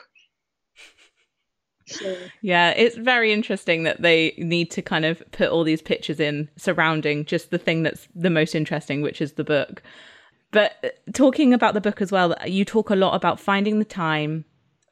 So. 1.87 2.17
Yeah, 2.41 2.71
it's 2.71 2.97
very 2.97 3.31
interesting 3.31 3.83
that 3.83 4.01
they 4.01 4.33
need 4.39 4.71
to 4.71 4.81
kind 4.81 5.05
of 5.05 5.23
put 5.33 5.51
all 5.51 5.65
these 5.65 5.83
pictures 5.83 6.19
in 6.19 6.49
surrounding 6.57 7.27
just 7.27 7.51
the 7.51 7.59
thing 7.59 7.83
that's 7.83 8.09
the 8.15 8.31
most 8.31 8.55
interesting, 8.55 9.03
which 9.03 9.21
is 9.21 9.35
the 9.35 9.45
book. 9.45 9.83
But 10.55 10.77
uh, 10.85 10.89
talking 11.13 11.53
about 11.53 11.75
the 11.75 11.81
book 11.81 12.01
as 12.01 12.13
well, 12.13 12.35
you 12.47 12.65
talk 12.65 12.89
a 12.89 12.95
lot 12.95 13.15
about 13.15 13.41
finding 13.41 13.81
the 13.81 13.85
time, 13.85 14.45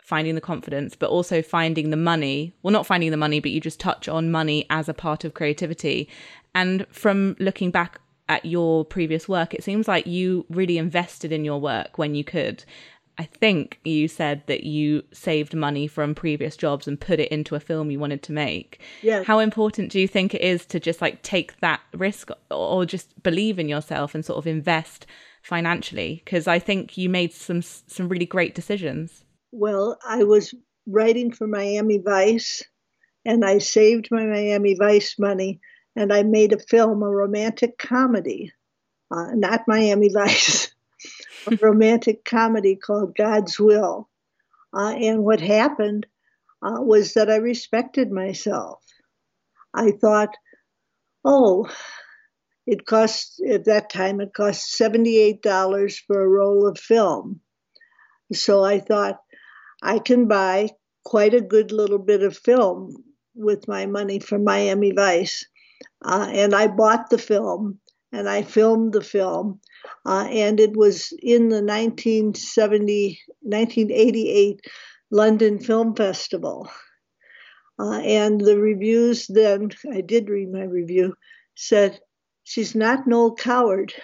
finding 0.03 0.35
the 0.35 0.41
confidence, 0.41 0.97
but 0.97 1.09
also 1.09 1.41
finding 1.41 1.91
the 1.91 1.97
money. 1.97 2.55
Well, 2.63 2.73
not 2.73 2.85
finding 2.85 3.13
the 3.13 3.17
money, 3.17 3.39
but 3.39 3.53
you 3.53 3.61
just 3.61 3.79
touch 3.79 4.09
on 4.09 4.33
money 4.33 4.67
as 4.69 4.89
a 4.89 4.95
part 4.95 5.25
of 5.25 5.35
creativity. 5.35 6.09
And 6.53 6.85
from 6.91 7.37
looking 7.39 7.71
back 7.71 8.01
at 8.29 8.45
your 8.45 8.85
previous 8.85 9.29
work, 9.29 9.55
it 9.55 9.63
seems 9.63 9.87
like 9.87 10.05
you 10.05 10.45
really 10.51 10.79
invested 10.79 11.31
in 11.31 11.45
your 11.45 11.61
work 11.61 11.97
when 11.97 12.17
you 12.17 12.25
could. 12.25 12.65
I 13.19 13.25
think 13.25 13.79
you 13.85 14.09
said 14.09 14.43
that 14.47 14.65
you 14.65 15.05
saved 15.13 15.55
money 15.55 15.87
from 15.87 16.15
previous 16.15 16.57
jobs 16.57 16.89
and 16.89 16.99
put 16.99 17.21
it 17.21 17.31
into 17.31 17.55
a 17.55 17.61
film 17.61 17.91
you 17.91 18.01
wanted 18.01 18.23
to 18.25 18.33
make. 18.33 18.81
Yeah. 19.03 19.23
How 19.23 19.39
important 19.39 19.93
do 19.93 20.01
you 20.01 20.09
think 20.09 20.35
it 20.35 20.41
is 20.41 20.67
to 20.67 20.81
just 20.81 21.01
like 21.01 21.23
take 21.23 21.61
that 21.61 21.83
risk 21.93 22.31
or 22.51 22.85
just 22.85 23.23
believe 23.23 23.61
in 23.61 23.69
yourself 23.69 24.15
and 24.15 24.25
sort 24.25 24.39
of 24.39 24.47
invest 24.49 25.07
financially? 25.43 26.23
Because 26.25 26.47
I 26.47 26.59
think 26.59 26.97
you 26.97 27.09
made 27.09 27.33
some 27.33 27.63
some 27.63 28.09
really 28.09 28.27
great 28.27 28.55
decisions. 28.55 29.25
Well, 29.51 29.99
I 30.07 30.25
was 30.25 30.55
writing 30.87 31.33
for 31.33 31.47
Miami 31.47 31.99
Vice, 31.99 32.63
and 33.25 33.45
I 33.45 33.59
saved 33.59 34.09
my 34.11 34.25
Miami 34.25 34.75
Vice 34.75 35.19
money, 35.19 35.61
and 35.95 36.13
I 36.13 36.23
made 36.23 36.53
a 36.53 36.59
film, 36.59 37.03
a 37.03 37.11
romantic 37.11 37.79
comedy, 37.79 38.53
uh, 39.11 39.33
not 39.35 39.69
Miami 39.69 40.09
Vice, 40.09 40.73
a 41.47 41.57
romantic 41.57 42.25
comedy 42.25 42.77
called 42.77 43.17
God's 43.17 43.59
Will. 43.61 44.09
Uh, 44.75 44.95
and 44.97 45.23
what 45.23 45.41
happened 45.41 46.07
uh, 46.63 46.81
was 46.81 47.15
that 47.15 47.31
I 47.31 47.37
respected 47.37 48.11
myself. 48.11 48.83
I 49.75 49.91
thought, 49.91 50.35
oh, 51.25 51.69
it 52.73 52.87
cost 52.87 53.43
at 53.47 53.67
that 53.67 53.91
time 53.91 54.19
it 54.23 54.33
cost 54.33 54.81
$78 54.81 55.99
for 56.07 56.23
a 56.23 56.29
roll 56.29 56.67
of 56.67 56.79
film. 56.79 57.41
So 58.33 58.65
I 58.65 58.81
thought 58.81 59.21
I 59.83 59.99
can 59.99 60.27
buy 60.27 60.71
quite 61.05 61.35
a 61.35 61.43
good 61.43 61.71
little 61.71 61.99
bit 61.99 62.23
of 62.23 62.35
film 62.39 62.97
with 63.35 63.69
my 63.69 63.85
money 63.85 64.21
from 64.21 64.45
Miami 64.45 64.93
Vice. 64.93 65.45
Uh, 66.03 66.29
and 66.33 66.55
I 66.55 66.67
bought 66.67 67.11
the 67.11 67.19
film 67.19 67.79
and 68.11 68.27
I 68.27 68.41
filmed 68.41 68.95
the 68.95 69.05
film. 69.05 69.61
Uh, 70.07 70.27
and 70.31 70.59
it 70.59 70.75
was 70.75 71.13
in 71.23 71.51
the 71.51 71.63
1970, 71.63 73.21
1988 73.43 74.61
London 75.11 75.59
Film 75.59 75.95
Festival. 75.95 76.71
Uh, 77.79 78.01
and 78.01 78.41
the 78.41 78.57
reviews 78.57 79.27
then, 79.27 79.73
I 79.93 80.01
did 80.01 80.31
read 80.31 80.51
my 80.51 80.65
review, 80.65 81.15
said, 81.55 82.01
She's 82.45 82.75
not 82.75 83.07
Noël 83.07 83.37
Coward, 83.39 83.95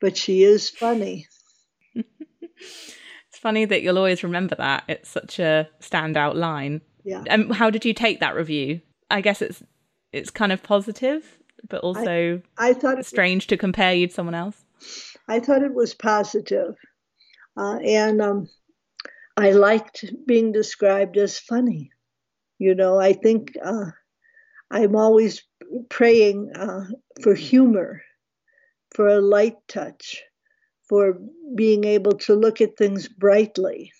but 0.00 0.16
she 0.16 0.42
is 0.42 0.68
funny. 0.68 1.26
it's 1.94 3.38
funny 3.38 3.64
that 3.64 3.82
you'll 3.82 3.98
always 3.98 4.22
remember 4.22 4.54
that. 4.56 4.84
It's 4.88 5.08
such 5.08 5.38
a 5.38 5.68
standout 5.80 6.34
line. 6.34 6.80
Yeah. 7.04 7.24
And 7.26 7.54
how 7.54 7.70
did 7.70 7.84
you 7.84 7.94
take 7.94 8.20
that 8.20 8.34
review? 8.34 8.80
I 9.10 9.20
guess 9.20 9.42
it's 9.42 9.62
it's 10.12 10.30
kind 10.30 10.52
of 10.52 10.62
positive, 10.62 11.38
but 11.68 11.82
also 11.82 12.42
I, 12.58 12.70
I 12.70 12.74
thought 12.74 12.98
it, 12.98 13.06
strange 13.06 13.46
to 13.48 13.56
compare 13.56 13.94
you 13.94 14.08
to 14.08 14.12
someone 14.12 14.34
else. 14.34 14.64
I 15.28 15.40
thought 15.40 15.62
it 15.62 15.74
was 15.74 15.94
positive. 15.94 16.74
Uh, 17.56 17.78
and 17.78 18.20
um, 18.20 18.48
I 19.36 19.52
liked 19.52 20.04
being 20.26 20.52
described 20.52 21.16
as 21.16 21.38
funny. 21.38 21.90
You 22.58 22.74
know, 22.74 22.98
I 22.98 23.12
think 23.12 23.56
uh, 23.62 23.90
I'm 24.70 24.96
always 24.96 25.42
praying 25.88 26.52
uh, 26.54 26.86
for 27.22 27.34
humor, 27.34 28.02
for 28.94 29.08
a 29.08 29.20
light 29.20 29.56
touch, 29.68 30.22
for 30.88 31.18
being 31.54 31.84
able 31.84 32.12
to 32.12 32.34
look 32.34 32.60
at 32.60 32.76
things 32.76 33.08
brightly. 33.08 33.92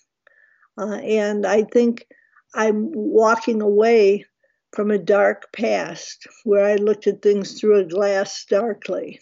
Uh, 0.77 0.95
and 0.95 1.45
I 1.45 1.63
think 1.63 2.07
I'm 2.53 2.91
walking 2.91 3.61
away 3.61 4.25
from 4.73 4.91
a 4.91 4.97
dark 4.97 5.51
past 5.51 6.27
where 6.43 6.65
I 6.65 6.75
looked 6.75 7.07
at 7.07 7.21
things 7.21 7.59
through 7.59 7.79
a 7.79 7.85
glass 7.85 8.45
darkly. 8.45 9.19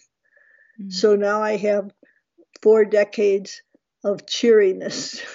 Mm. 0.80 0.92
So 0.92 1.16
now 1.16 1.42
I 1.42 1.56
have 1.56 1.90
four 2.62 2.84
decades 2.84 3.62
of 4.04 4.26
cheeriness. 4.26 5.20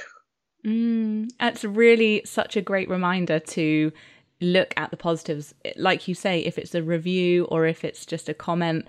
Mm, 0.66 1.30
that's 1.40 1.64
really 1.64 2.24
such 2.26 2.58
a 2.58 2.62
great 2.62 2.90
reminder 2.90 3.40
to 3.40 3.92
look 4.42 4.74
at 4.78 4.92
the 4.92 4.98
positives. 4.98 5.54
Like 5.76 6.08
you 6.08 6.16
say, 6.16 6.40
if 6.40 6.58
it's 6.58 6.76
a 6.76 6.84
review 6.84 7.46
or 7.46 7.66
if 7.66 7.84
it's 7.84 8.06
just 8.06 8.30
a 8.30 8.34
comment, 8.34 8.86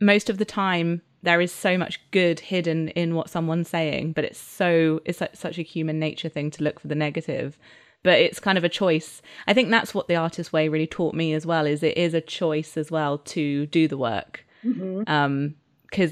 most 0.00 0.28
of 0.28 0.38
the 0.38 0.44
time 0.44 1.02
there 1.22 1.40
is 1.40 1.52
so 1.52 1.78
much 1.78 2.00
good 2.10 2.40
hidden 2.40 2.88
in 2.88 3.14
what 3.14 3.30
someone's 3.30 3.68
saying, 3.68 4.12
but 4.12 4.24
it's 4.24 4.38
so 4.38 5.00
it's 5.04 5.22
such 5.32 5.58
a 5.58 5.62
human 5.62 5.98
nature 5.98 6.28
thing 6.28 6.50
to 6.52 6.62
look 6.62 6.80
for 6.80 6.88
the 6.88 6.94
negative. 6.94 7.58
But 8.02 8.18
it's 8.18 8.38
kind 8.38 8.58
of 8.58 8.64
a 8.64 8.68
choice. 8.68 9.22
I 9.46 9.54
think 9.54 9.70
that's 9.70 9.94
what 9.94 10.08
the 10.08 10.16
artist 10.16 10.52
way 10.52 10.68
really 10.68 10.86
taught 10.86 11.14
me 11.14 11.32
as 11.32 11.46
well. 11.46 11.66
Is 11.66 11.82
it 11.82 11.96
is 11.96 12.12
a 12.12 12.20
choice 12.20 12.76
as 12.76 12.90
well 12.90 13.18
to 13.18 13.66
do 13.66 13.88
the 13.88 13.96
work, 13.96 14.44
because 14.62 14.76
mm-hmm. 14.76 15.10
um, 15.10 15.54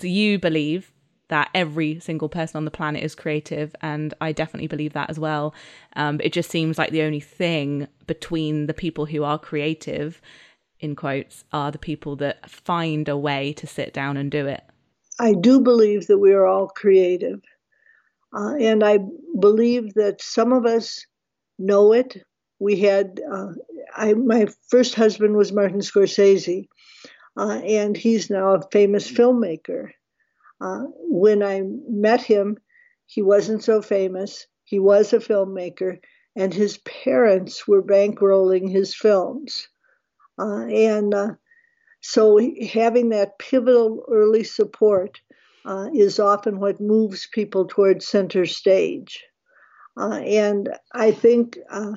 you 0.03 0.38
believe 0.38 0.91
that 1.32 1.48
every 1.54 1.98
single 1.98 2.28
person 2.28 2.58
on 2.58 2.66
the 2.66 2.70
planet 2.70 3.02
is 3.02 3.14
creative, 3.14 3.74
and 3.80 4.12
I 4.20 4.32
definitely 4.32 4.66
believe 4.66 4.92
that 4.92 5.08
as 5.08 5.18
well. 5.18 5.54
Um, 5.96 6.20
it 6.22 6.30
just 6.30 6.50
seems 6.50 6.76
like 6.76 6.90
the 6.90 7.00
only 7.00 7.20
thing 7.20 7.88
between 8.06 8.66
the 8.66 8.74
people 8.74 9.06
who 9.06 9.24
are 9.24 9.38
creative, 9.38 10.20
in 10.78 10.94
quotes, 10.94 11.44
are 11.50 11.70
the 11.72 11.78
people 11.78 12.16
that 12.16 12.50
find 12.50 13.08
a 13.08 13.16
way 13.16 13.54
to 13.54 13.66
sit 13.66 13.94
down 13.94 14.18
and 14.18 14.30
do 14.30 14.46
it. 14.46 14.62
I 15.18 15.32
do 15.32 15.62
believe 15.62 16.06
that 16.08 16.18
we 16.18 16.34
are 16.34 16.44
all 16.46 16.68
creative. 16.68 17.40
Uh, 18.36 18.56
and 18.60 18.84
I 18.84 18.98
believe 19.40 19.94
that 19.94 20.20
some 20.20 20.52
of 20.52 20.66
us 20.66 21.06
know 21.58 21.94
it. 21.94 22.22
We 22.58 22.76
had, 22.80 23.22
uh, 23.32 23.52
I, 23.96 24.12
my 24.12 24.48
first 24.68 24.94
husband 24.94 25.34
was 25.36 25.50
Martin 25.50 25.80
Scorsese, 25.80 26.68
uh, 27.38 27.60
and 27.64 27.96
he's 27.96 28.28
now 28.28 28.56
a 28.56 28.68
famous 28.70 29.10
filmmaker. 29.10 29.92
Uh, 30.62 30.85
when 31.09 31.42
I 31.42 31.62
met 31.88 32.22
him, 32.22 32.57
he 33.07 33.20
wasn't 33.20 33.64
so 33.64 33.83
famous. 33.83 34.46
He 34.62 34.79
was 34.79 35.12
a 35.12 35.18
filmmaker, 35.18 35.98
and 36.37 36.55
his 36.55 36.79
parents 36.79 37.66
were 37.66 37.83
bankrolling 37.83 38.70
his 38.70 38.94
films. 38.94 39.68
Uh, 40.38 40.66
and 40.66 41.12
uh, 41.12 41.31
so 42.01 42.40
having 42.72 43.11
that 43.11 43.38
pivotal 43.38 44.05
early 44.11 44.44
support 44.44 45.20
uh, 45.64 45.88
is 45.94 46.18
often 46.18 46.61
what 46.61 46.81
moves 46.81 47.29
people 47.33 47.66
towards 47.66 48.07
center 48.07 48.46
stage. 48.46 49.25
Uh, 49.96 50.20
and 50.25 50.68
I 50.92 51.11
think 51.11 51.59
uh, 51.70 51.96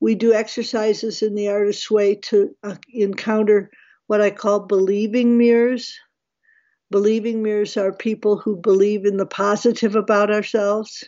we 0.00 0.14
do 0.14 0.32
exercises 0.32 1.22
in 1.22 1.34
the 1.34 1.48
artist's 1.48 1.90
way 1.90 2.16
to 2.16 2.54
encounter 2.92 3.70
what 4.06 4.20
I 4.20 4.30
call 4.30 4.60
believing 4.60 5.38
mirrors. 5.38 5.98
Believing 6.90 7.42
mirrors 7.42 7.76
are 7.76 7.92
people 7.92 8.36
who 8.38 8.56
believe 8.56 9.04
in 9.04 9.16
the 9.16 9.26
positive 9.26 9.96
about 9.96 10.30
ourselves. 10.30 11.04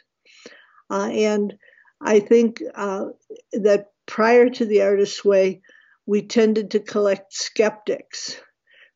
Uh, 0.90 1.08
and 1.12 1.54
I 2.00 2.20
think 2.20 2.62
uh, 2.74 3.06
that 3.52 3.86
prior 4.06 4.48
to 4.50 4.64
the 4.64 4.82
artist's 4.82 5.24
way, 5.24 5.60
we 6.06 6.22
tended 6.22 6.70
to 6.70 6.80
collect 6.80 7.34
skeptics, 7.34 8.40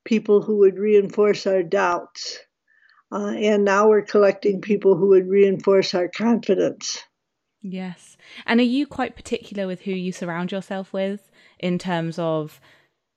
people 0.04 0.42
who 0.42 0.58
would 0.58 0.78
reinforce 0.78 1.46
our 1.46 1.62
doubts. 1.62 2.38
Uh, 3.12 3.34
and 3.36 3.64
now 3.64 3.88
we're 3.88 4.02
collecting 4.02 4.62
people 4.62 4.96
who 4.96 5.08
would 5.08 5.28
reinforce 5.28 5.94
our 5.94 6.08
confidence. 6.08 7.02
Yes. 7.60 8.16
And 8.46 8.58
are 8.58 8.64
you 8.64 8.86
quite 8.86 9.14
particular 9.14 9.66
with 9.66 9.82
who 9.82 9.92
you 9.92 10.10
surround 10.10 10.50
yourself 10.50 10.92
with 10.92 11.30
in 11.60 11.78
terms 11.78 12.18
of 12.18 12.60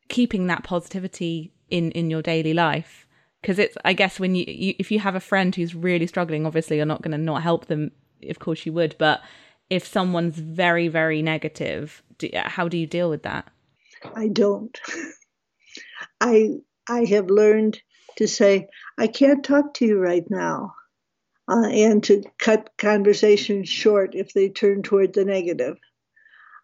keeping 0.10 0.48
that 0.48 0.64
positivity 0.64 1.54
in, 1.70 1.92
in 1.92 2.10
your 2.10 2.22
daily 2.22 2.54
life? 2.54 3.05
Because 3.46 3.60
it's 3.60 3.78
i 3.86 3.94
guess 3.94 4.20
when 4.20 4.34
you, 4.34 4.44
you, 4.48 4.74
if 4.80 4.92
you 4.92 5.00
have 5.00 5.14
a 5.14 5.20
friend 5.20 5.56
who's 5.56 5.76
really 5.76 6.08
struggling 6.08 6.48
obviously 6.48 6.78
you're 6.78 6.86
not 6.86 7.04
going 7.04 7.12
to 7.12 7.18
not 7.18 7.44
help 7.44 7.68
them. 7.68 7.92
Of 8.28 8.40
course 8.40 8.66
you 8.66 8.74
would 8.74 8.96
but 8.98 9.22
if 9.70 9.86
someone's 9.86 10.40
very 10.40 10.88
very 10.88 11.22
negative 11.22 12.02
do, 12.18 12.30
how 12.34 12.68
do 12.68 12.78
you 12.78 12.88
deal 12.88 13.10
with 13.10 13.24
that? 13.24 13.48
I 14.16 14.30
don't. 14.30 14.80
I 16.22 16.50
i 16.90 17.06
have 17.06 17.30
learned 17.30 17.80
to 18.18 18.28
say 18.28 18.68
i 18.98 19.06
can't 19.06 19.44
talk 19.44 19.76
to 19.76 19.86
you 19.86 20.00
right 20.00 20.26
now 20.30 20.74
uh, 21.48 21.68
and 21.68 22.04
to 22.06 22.24
cut 22.40 22.72
conversations 22.80 23.70
short 23.70 24.16
if 24.16 24.34
they 24.34 24.50
turn 24.50 24.82
toward 24.82 25.14
the 25.14 25.26
negative. 25.26 25.78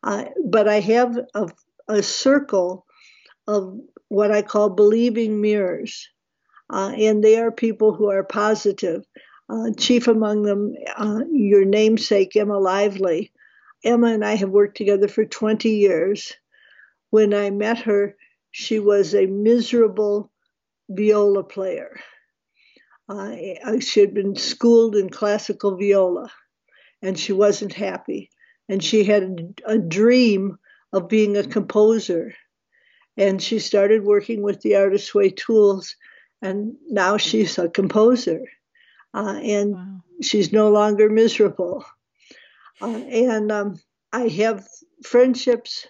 Uh, 0.03 0.25
but 0.43 0.67
i 0.67 0.79
have 0.79 1.15
a, 1.35 1.47
a 1.87 2.01
circle 2.01 2.87
of 3.47 3.77
what 4.07 4.31
i 4.31 4.41
call 4.41 4.69
believing 4.69 5.41
mirrors 5.41 6.09
uh, 6.71 6.93
and 6.97 7.23
they 7.23 7.37
are 7.37 7.51
people 7.51 7.93
who 7.93 8.09
are 8.09 8.23
positive. 8.23 9.05
Uh, 9.49 9.71
chief 9.77 10.07
among 10.07 10.43
them, 10.43 10.73
uh, 10.95 11.19
your 11.29 11.65
namesake, 11.65 12.35
Emma 12.35 12.57
Lively. 12.57 13.31
Emma 13.83 14.07
and 14.07 14.23
I 14.23 14.35
have 14.35 14.49
worked 14.49 14.77
together 14.77 15.09
for 15.09 15.25
20 15.25 15.69
years. 15.69 16.33
When 17.09 17.33
I 17.33 17.49
met 17.49 17.79
her, 17.79 18.15
she 18.51 18.79
was 18.79 19.13
a 19.13 19.25
miserable 19.25 20.31
viola 20.89 21.43
player. 21.43 21.99
Uh, 23.09 23.35
she 23.81 23.99
had 23.99 24.13
been 24.13 24.37
schooled 24.37 24.95
in 24.95 25.09
classical 25.09 25.75
viola, 25.75 26.31
and 27.01 27.19
she 27.19 27.33
wasn't 27.33 27.73
happy. 27.73 28.29
And 28.69 28.81
she 28.81 29.03
had 29.03 29.55
a 29.65 29.77
dream 29.77 30.57
of 30.93 31.09
being 31.09 31.35
a 31.35 31.43
composer. 31.43 32.33
And 33.17 33.41
she 33.41 33.59
started 33.59 34.05
working 34.05 34.41
with 34.41 34.61
the 34.61 34.77
Artist's 34.77 35.13
Way 35.13 35.31
tools 35.31 35.95
and 36.41 36.75
now 36.89 37.17
she's 37.17 37.57
a 37.57 37.69
composer, 37.69 38.45
uh, 39.13 39.39
and 39.41 39.73
wow. 39.73 40.03
she's 40.21 40.51
no 40.51 40.69
longer 40.69 41.09
miserable. 41.09 41.85
Uh, 42.81 42.87
and 42.87 43.51
um, 43.51 43.79
I 44.11 44.27
have 44.27 44.67
friendships 45.03 45.87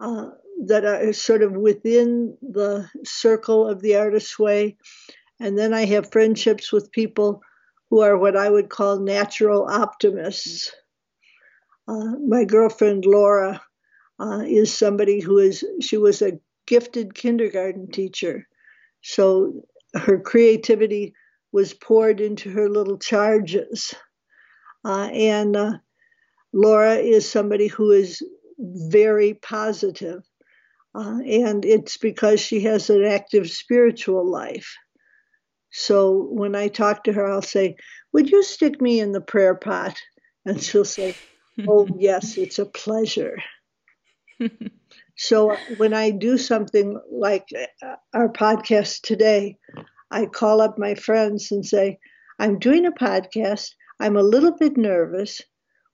uh, 0.00 0.30
that 0.66 0.84
are 0.84 1.12
sort 1.12 1.42
of 1.42 1.52
within 1.52 2.36
the 2.42 2.88
circle 3.04 3.66
of 3.66 3.80
the 3.80 3.96
artist's 3.96 4.38
way, 4.38 4.76
and 5.40 5.58
then 5.58 5.72
I 5.72 5.84
have 5.86 6.12
friendships 6.12 6.72
with 6.72 6.92
people 6.92 7.42
who 7.90 8.00
are 8.00 8.16
what 8.16 8.36
I 8.36 8.50
would 8.50 8.68
call 8.68 8.98
natural 8.98 9.66
optimists. 9.68 10.72
Uh, 11.88 12.16
my 12.26 12.44
girlfriend 12.44 13.04
Laura 13.04 13.62
uh, 14.18 14.42
is 14.44 14.74
somebody 14.74 15.20
who 15.20 15.38
is 15.38 15.64
she 15.80 15.96
was 15.96 16.20
a 16.20 16.38
gifted 16.66 17.14
kindergarten 17.14 17.90
teacher. 17.90 18.48
So 19.02 19.66
her 19.98 20.18
creativity 20.20 21.14
was 21.52 21.74
poured 21.74 22.20
into 22.20 22.50
her 22.50 22.68
little 22.68 22.98
charges. 22.98 23.94
Uh, 24.84 25.08
and 25.12 25.56
uh, 25.56 25.72
Laura 26.52 26.94
is 26.94 27.28
somebody 27.28 27.66
who 27.66 27.90
is 27.90 28.22
very 28.58 29.34
positive, 29.34 30.22
uh, 30.94 31.18
and 31.26 31.64
it's 31.64 31.96
because 31.98 32.40
she 32.40 32.60
has 32.60 32.88
an 32.88 33.04
active 33.04 33.50
spiritual 33.50 34.28
life. 34.30 34.76
So 35.70 36.28
when 36.30 36.54
I 36.54 36.68
talk 36.68 37.04
to 37.04 37.12
her, 37.12 37.26
I'll 37.26 37.42
say, 37.42 37.76
Would 38.12 38.30
you 38.30 38.42
stick 38.42 38.80
me 38.80 39.00
in 39.00 39.12
the 39.12 39.20
prayer 39.20 39.54
pot? 39.54 39.96
And 40.44 40.62
she'll 40.62 40.84
say, 40.84 41.16
Oh, 41.68 41.88
yes, 41.98 42.38
it's 42.38 42.58
a 42.58 42.66
pleasure. 42.66 43.36
so 45.16 45.56
when 45.78 45.94
I 45.94 46.10
do 46.10 46.36
something 46.36 47.00
like 47.10 47.48
uh, 47.82 47.96
our 48.14 48.28
podcast 48.28 49.00
today, 49.00 49.56
I 50.10 50.26
call 50.26 50.60
up 50.60 50.78
my 50.78 50.94
friends 50.94 51.50
and 51.50 51.64
say, 51.64 51.98
I'm 52.38 52.58
doing 52.58 52.86
a 52.86 52.92
podcast. 52.92 53.70
I'm 53.98 54.16
a 54.16 54.22
little 54.22 54.56
bit 54.56 54.76
nervous. 54.76 55.40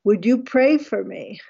Would 0.05 0.27
you 0.27 0.43
pray 0.43 0.79
for 0.79 1.03
me? 1.03 1.41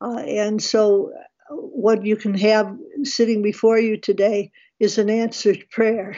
Uh, 0.00 0.18
and 0.18 0.62
so, 0.62 1.12
what 1.50 2.04
you 2.04 2.16
can 2.16 2.34
have 2.34 2.74
sitting 3.02 3.42
before 3.42 3.78
you 3.78 3.96
today 3.96 4.52
is 4.78 4.98
an 4.98 5.10
answered 5.10 5.64
prayer. 5.70 6.16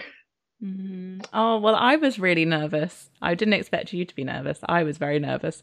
Mm-hmm. 0.62 1.22
Oh, 1.32 1.58
well, 1.58 1.74
I 1.74 1.96
was 1.96 2.18
really 2.18 2.44
nervous. 2.44 3.10
I 3.20 3.34
didn't 3.34 3.54
expect 3.54 3.92
you 3.92 4.04
to 4.04 4.14
be 4.14 4.24
nervous. 4.24 4.60
I 4.66 4.82
was 4.84 4.98
very 4.98 5.18
nervous 5.18 5.62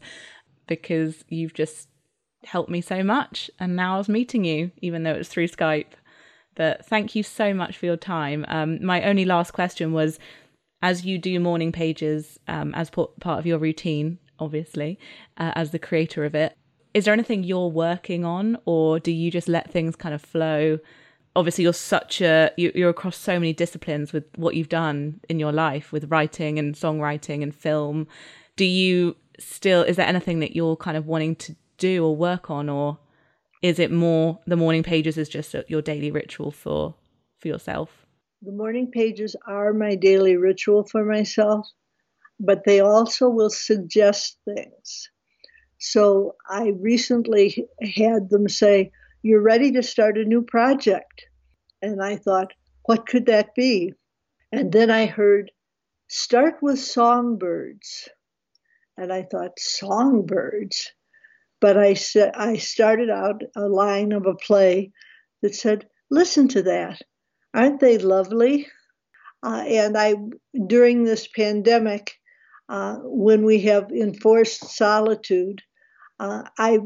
because 0.66 1.24
you've 1.28 1.54
just 1.54 1.88
helped 2.44 2.70
me 2.70 2.80
so 2.80 3.02
much. 3.02 3.50
And 3.58 3.76
now 3.76 3.94
I 3.94 3.98
was 3.98 4.08
meeting 4.08 4.44
you, 4.44 4.70
even 4.80 5.02
though 5.02 5.14
it 5.14 5.18
was 5.18 5.28
through 5.28 5.48
Skype. 5.48 5.92
But 6.54 6.84
thank 6.86 7.14
you 7.14 7.22
so 7.22 7.54
much 7.54 7.76
for 7.76 7.86
your 7.86 7.96
time. 7.96 8.44
Um, 8.48 8.84
my 8.84 9.02
only 9.04 9.24
last 9.24 9.52
question 9.52 9.92
was 9.92 10.18
as 10.82 11.04
you 11.04 11.16
do 11.18 11.38
morning 11.40 11.72
pages 11.72 12.38
um, 12.48 12.74
as 12.74 12.90
part 12.90 13.12
of 13.24 13.46
your 13.46 13.58
routine, 13.58 14.18
obviously, 14.38 14.98
uh, 15.38 15.52
as 15.54 15.70
the 15.70 15.78
creator 15.78 16.24
of 16.24 16.34
it, 16.34 16.56
is 16.92 17.04
there 17.04 17.14
anything 17.14 17.44
you're 17.44 17.68
working 17.68 18.24
on 18.24 18.58
or 18.66 18.98
do 18.98 19.12
you 19.12 19.30
just 19.30 19.48
let 19.48 19.70
things 19.70 19.96
kind 19.96 20.14
of 20.14 20.20
flow? 20.20 20.78
Obviously, 21.34 21.64
you're 21.64 21.72
such 21.72 22.20
a, 22.20 22.50
you're 22.56 22.90
across 22.90 23.16
so 23.16 23.38
many 23.38 23.54
disciplines 23.54 24.12
with 24.12 24.24
what 24.36 24.54
you've 24.54 24.68
done 24.68 25.20
in 25.28 25.38
your 25.38 25.52
life 25.52 25.92
with 25.92 26.10
writing 26.10 26.58
and 26.58 26.74
songwriting 26.74 27.42
and 27.42 27.54
film. 27.54 28.06
Do 28.56 28.66
you 28.66 29.16
still, 29.38 29.82
is 29.82 29.96
there 29.96 30.06
anything 30.06 30.40
that 30.40 30.54
you're 30.54 30.76
kind 30.76 30.96
of 30.96 31.06
wanting 31.06 31.36
to 31.36 31.56
do 31.88 32.04
or 32.06 32.14
work 32.16 32.50
on 32.50 32.68
or 32.68 32.98
is 33.62 33.78
it 33.78 33.90
more 33.90 34.40
the 34.46 34.56
morning 34.56 34.82
pages 34.82 35.16
is 35.18 35.28
just 35.28 35.54
your 35.68 35.82
daily 35.82 36.10
ritual 36.10 36.50
for 36.50 36.94
for 37.38 37.48
yourself? 37.48 38.06
The 38.42 38.52
morning 38.52 38.90
pages 38.90 39.36
are 39.46 39.72
my 39.72 39.94
daily 39.94 40.36
ritual 40.36 40.84
for 40.84 41.04
myself 41.04 41.66
but 42.40 42.64
they 42.64 42.80
also 42.80 43.28
will 43.28 43.50
suggest 43.50 44.38
things. 44.44 45.10
So 45.78 46.36
i 46.48 46.72
recently 46.90 47.46
had 48.02 48.30
them 48.30 48.48
say 48.48 48.90
you're 49.22 49.48
ready 49.52 49.72
to 49.72 49.82
start 49.82 50.18
a 50.18 50.30
new 50.32 50.42
project. 50.42 51.26
And 51.80 52.02
i 52.02 52.16
thought 52.16 52.52
what 52.84 53.06
could 53.06 53.26
that 53.26 53.54
be? 53.54 53.92
And 54.50 54.72
then 54.72 54.90
i 54.90 55.06
heard 55.06 55.52
start 56.08 56.54
with 56.62 56.78
songbirds. 56.78 58.08
And 58.96 59.12
i 59.12 59.22
thought 59.22 59.58
songbirds 59.58 60.92
but 61.62 61.78
I 61.78 61.94
I 62.34 62.56
started 62.56 63.08
out 63.08 63.44
a 63.54 63.68
line 63.68 64.10
of 64.10 64.26
a 64.26 64.34
play 64.34 64.90
that 65.42 65.54
said, 65.54 65.88
"Listen 66.10 66.48
to 66.48 66.62
that, 66.64 67.00
aren't 67.54 67.78
they 67.78 67.98
lovely?" 67.98 68.66
Uh, 69.44 69.64
and 69.66 69.96
I, 69.96 70.16
during 70.66 71.04
this 71.04 71.28
pandemic, 71.28 72.14
uh, 72.68 72.96
when 73.04 73.44
we 73.44 73.60
have 73.60 73.92
enforced 73.92 74.70
solitude, 74.70 75.62
uh, 76.18 76.42
I 76.58 76.80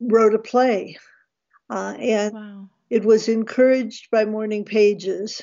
wrote 0.00 0.34
a 0.34 0.38
play, 0.38 0.96
uh, 1.68 1.94
and 1.98 2.34
wow. 2.34 2.70
it 2.88 3.04
was 3.04 3.28
encouraged 3.28 4.10
by 4.10 4.24
Morning 4.24 4.64
Pages. 4.64 5.42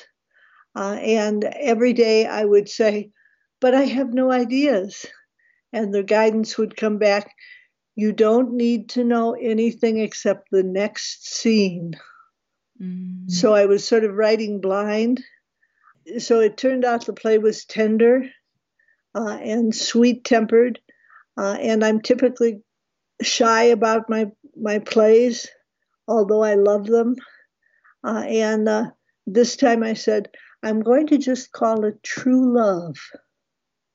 Uh, 0.74 0.98
and 1.00 1.44
every 1.44 1.92
day 1.92 2.26
I 2.26 2.44
would 2.44 2.68
say, 2.68 3.12
"But 3.60 3.74
I 3.74 3.84
have 3.84 4.12
no 4.12 4.32
ideas," 4.32 5.06
and 5.72 5.94
the 5.94 6.02
guidance 6.02 6.58
would 6.58 6.76
come 6.76 6.98
back 6.98 7.32
you 7.96 8.12
don't 8.12 8.52
need 8.52 8.90
to 8.90 9.02
know 9.02 9.32
anything 9.32 9.98
except 9.98 10.50
the 10.50 10.62
next 10.62 11.26
scene. 11.26 11.98
Mm. 12.80 13.30
So 13.30 13.54
I 13.54 13.64
was 13.64 13.88
sort 13.88 14.04
of 14.04 14.14
writing 14.14 14.60
blind. 14.60 15.24
So 16.18 16.40
it 16.40 16.58
turned 16.58 16.84
out 16.84 17.06
the 17.06 17.14
play 17.14 17.38
was 17.38 17.64
tender 17.64 18.24
uh, 19.14 19.38
and 19.42 19.74
sweet 19.74 20.24
tempered. 20.24 20.78
Uh, 21.38 21.56
and 21.58 21.82
I'm 21.82 22.00
typically 22.00 22.60
shy 23.22 23.64
about 23.64 24.10
my, 24.10 24.26
my 24.54 24.78
plays, 24.78 25.48
although 26.06 26.42
I 26.42 26.54
love 26.54 26.86
them. 26.86 27.16
Uh, 28.04 28.24
and 28.28 28.68
uh, 28.68 28.90
this 29.26 29.56
time 29.56 29.82
I 29.82 29.94
said, 29.94 30.28
I'm 30.62 30.80
going 30.80 31.06
to 31.08 31.18
just 31.18 31.50
call 31.50 31.84
it 31.84 32.02
True 32.02 32.54
Love. 32.54 32.96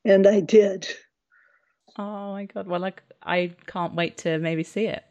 And 0.04 0.26
I 0.26 0.40
did. 0.40 0.88
Oh 1.98 2.32
my 2.32 2.46
god! 2.46 2.68
Well, 2.68 2.80
like 2.80 3.04
I 3.24 3.54
can't 3.68 3.96
wait 3.96 4.18
to 4.20 4.38
maybe 4.40 4.64
see 4.64 4.86
it 4.86 5.04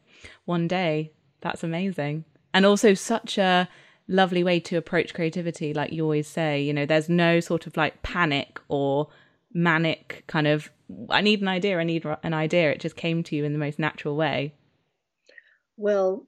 one 0.44 0.68
day. 0.68 1.12
That's 1.40 1.62
amazing, 1.62 2.24
and 2.54 2.66
also 2.66 2.94
such 2.94 3.38
a 3.38 3.68
lovely 4.08 4.42
way 4.42 4.60
to 4.60 4.76
approach 4.76 5.14
creativity. 5.14 5.72
Like 5.72 5.92
you 5.92 6.02
always 6.02 6.26
say, 6.26 6.60
you 6.60 6.72
know, 6.72 6.86
there's 6.86 7.08
no 7.08 7.40
sort 7.40 7.66
of 7.66 7.76
like 7.76 8.02
panic 8.02 8.60
or 8.68 9.08
manic 9.52 10.24
kind 10.26 10.46
of. 10.46 10.70
I 11.08 11.20
need 11.20 11.40
an 11.40 11.48
idea. 11.48 11.78
I 11.78 11.84
need 11.84 12.04
an 12.22 12.34
idea. 12.34 12.72
It 12.72 12.80
just 12.80 12.96
came 12.96 13.22
to 13.24 13.36
you 13.36 13.44
in 13.44 13.52
the 13.52 13.58
most 13.58 13.78
natural 13.78 14.16
way. 14.16 14.54
Well, 15.76 16.26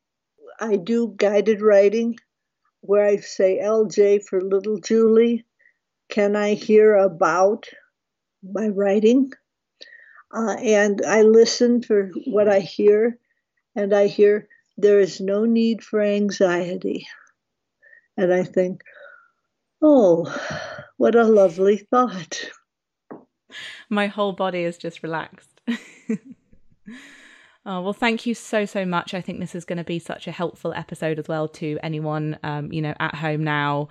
I 0.61 0.77
do 0.77 1.15
guided 1.17 1.61
writing, 1.61 2.19
where 2.81 3.05
I 3.05 3.17
say 3.17 3.59
LJ 3.62 4.25
for 4.25 4.41
little 4.41 4.79
Julie. 4.79 5.45
Can 6.09 6.37
I 6.37 6.55
hear 6.55 6.95
about 6.95 7.67
my 8.43 8.69
writing? 8.69 9.33
Uh, 10.33 10.57
and 10.59 11.03
I 11.07 11.23
listen 11.23 11.83
for 11.83 12.11
what 12.27 12.49
I 12.49 12.61
hear, 12.61 13.18
and 13.77 13.92
I 13.92 14.07
hear 14.07 14.49
there 14.79 15.01
is 15.01 15.21
no 15.21 15.45
need 15.45 15.83
for 15.83 16.01
anxiety. 16.01 17.07
And 18.16 18.33
I 18.33 18.45
think, 18.45 18.83
oh, 19.83 20.35
what 20.97 21.14
a 21.14 21.25
lovely 21.25 21.77
thought. 21.77 22.51
My 23.90 24.07
whole 24.07 24.33
body 24.33 24.62
is 24.62 24.79
just 24.79 25.03
relaxed. 25.03 25.61
Oh, 27.66 27.81
well, 27.83 27.92
thank 27.92 28.25
you 28.25 28.35
so, 28.35 28.64
so 28.64 28.87
much. 28.87 29.12
I 29.12 29.21
think 29.21 29.40
this 29.40 29.55
is 29.55 29.66
going 29.66 29.77
to 29.79 29.85
be 29.85 29.99
such 29.99 30.27
a 30.27 30.33
helpful 30.33 30.73
episode 30.75 31.18
as 31.18 31.29
well 31.29 31.49
to 31.49 31.79
anyone, 31.83 32.38
um, 32.42 32.73
you 32.73 32.81
know, 32.81 32.95
at 32.99 33.16
home 33.16 33.45
now, 33.45 33.88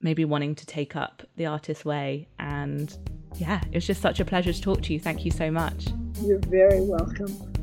maybe 0.00 0.24
wanting 0.24 0.54
to 0.54 0.66
take 0.66 0.96
up 0.96 1.22
the 1.36 1.46
artist 1.46 1.84
way 1.84 2.28
and 2.38 2.96
yeah, 3.36 3.60
it 3.70 3.74
was 3.74 3.86
just 3.86 4.00
such 4.00 4.20
a 4.20 4.24
pleasure 4.24 4.52
to 4.52 4.60
talk 4.60 4.82
to 4.82 4.92
you. 4.92 5.00
Thank 5.00 5.24
you 5.24 5.30
so 5.30 5.50
much. 5.50 5.88
You're 6.22 6.38
very 6.38 6.80
welcome. 6.80 7.57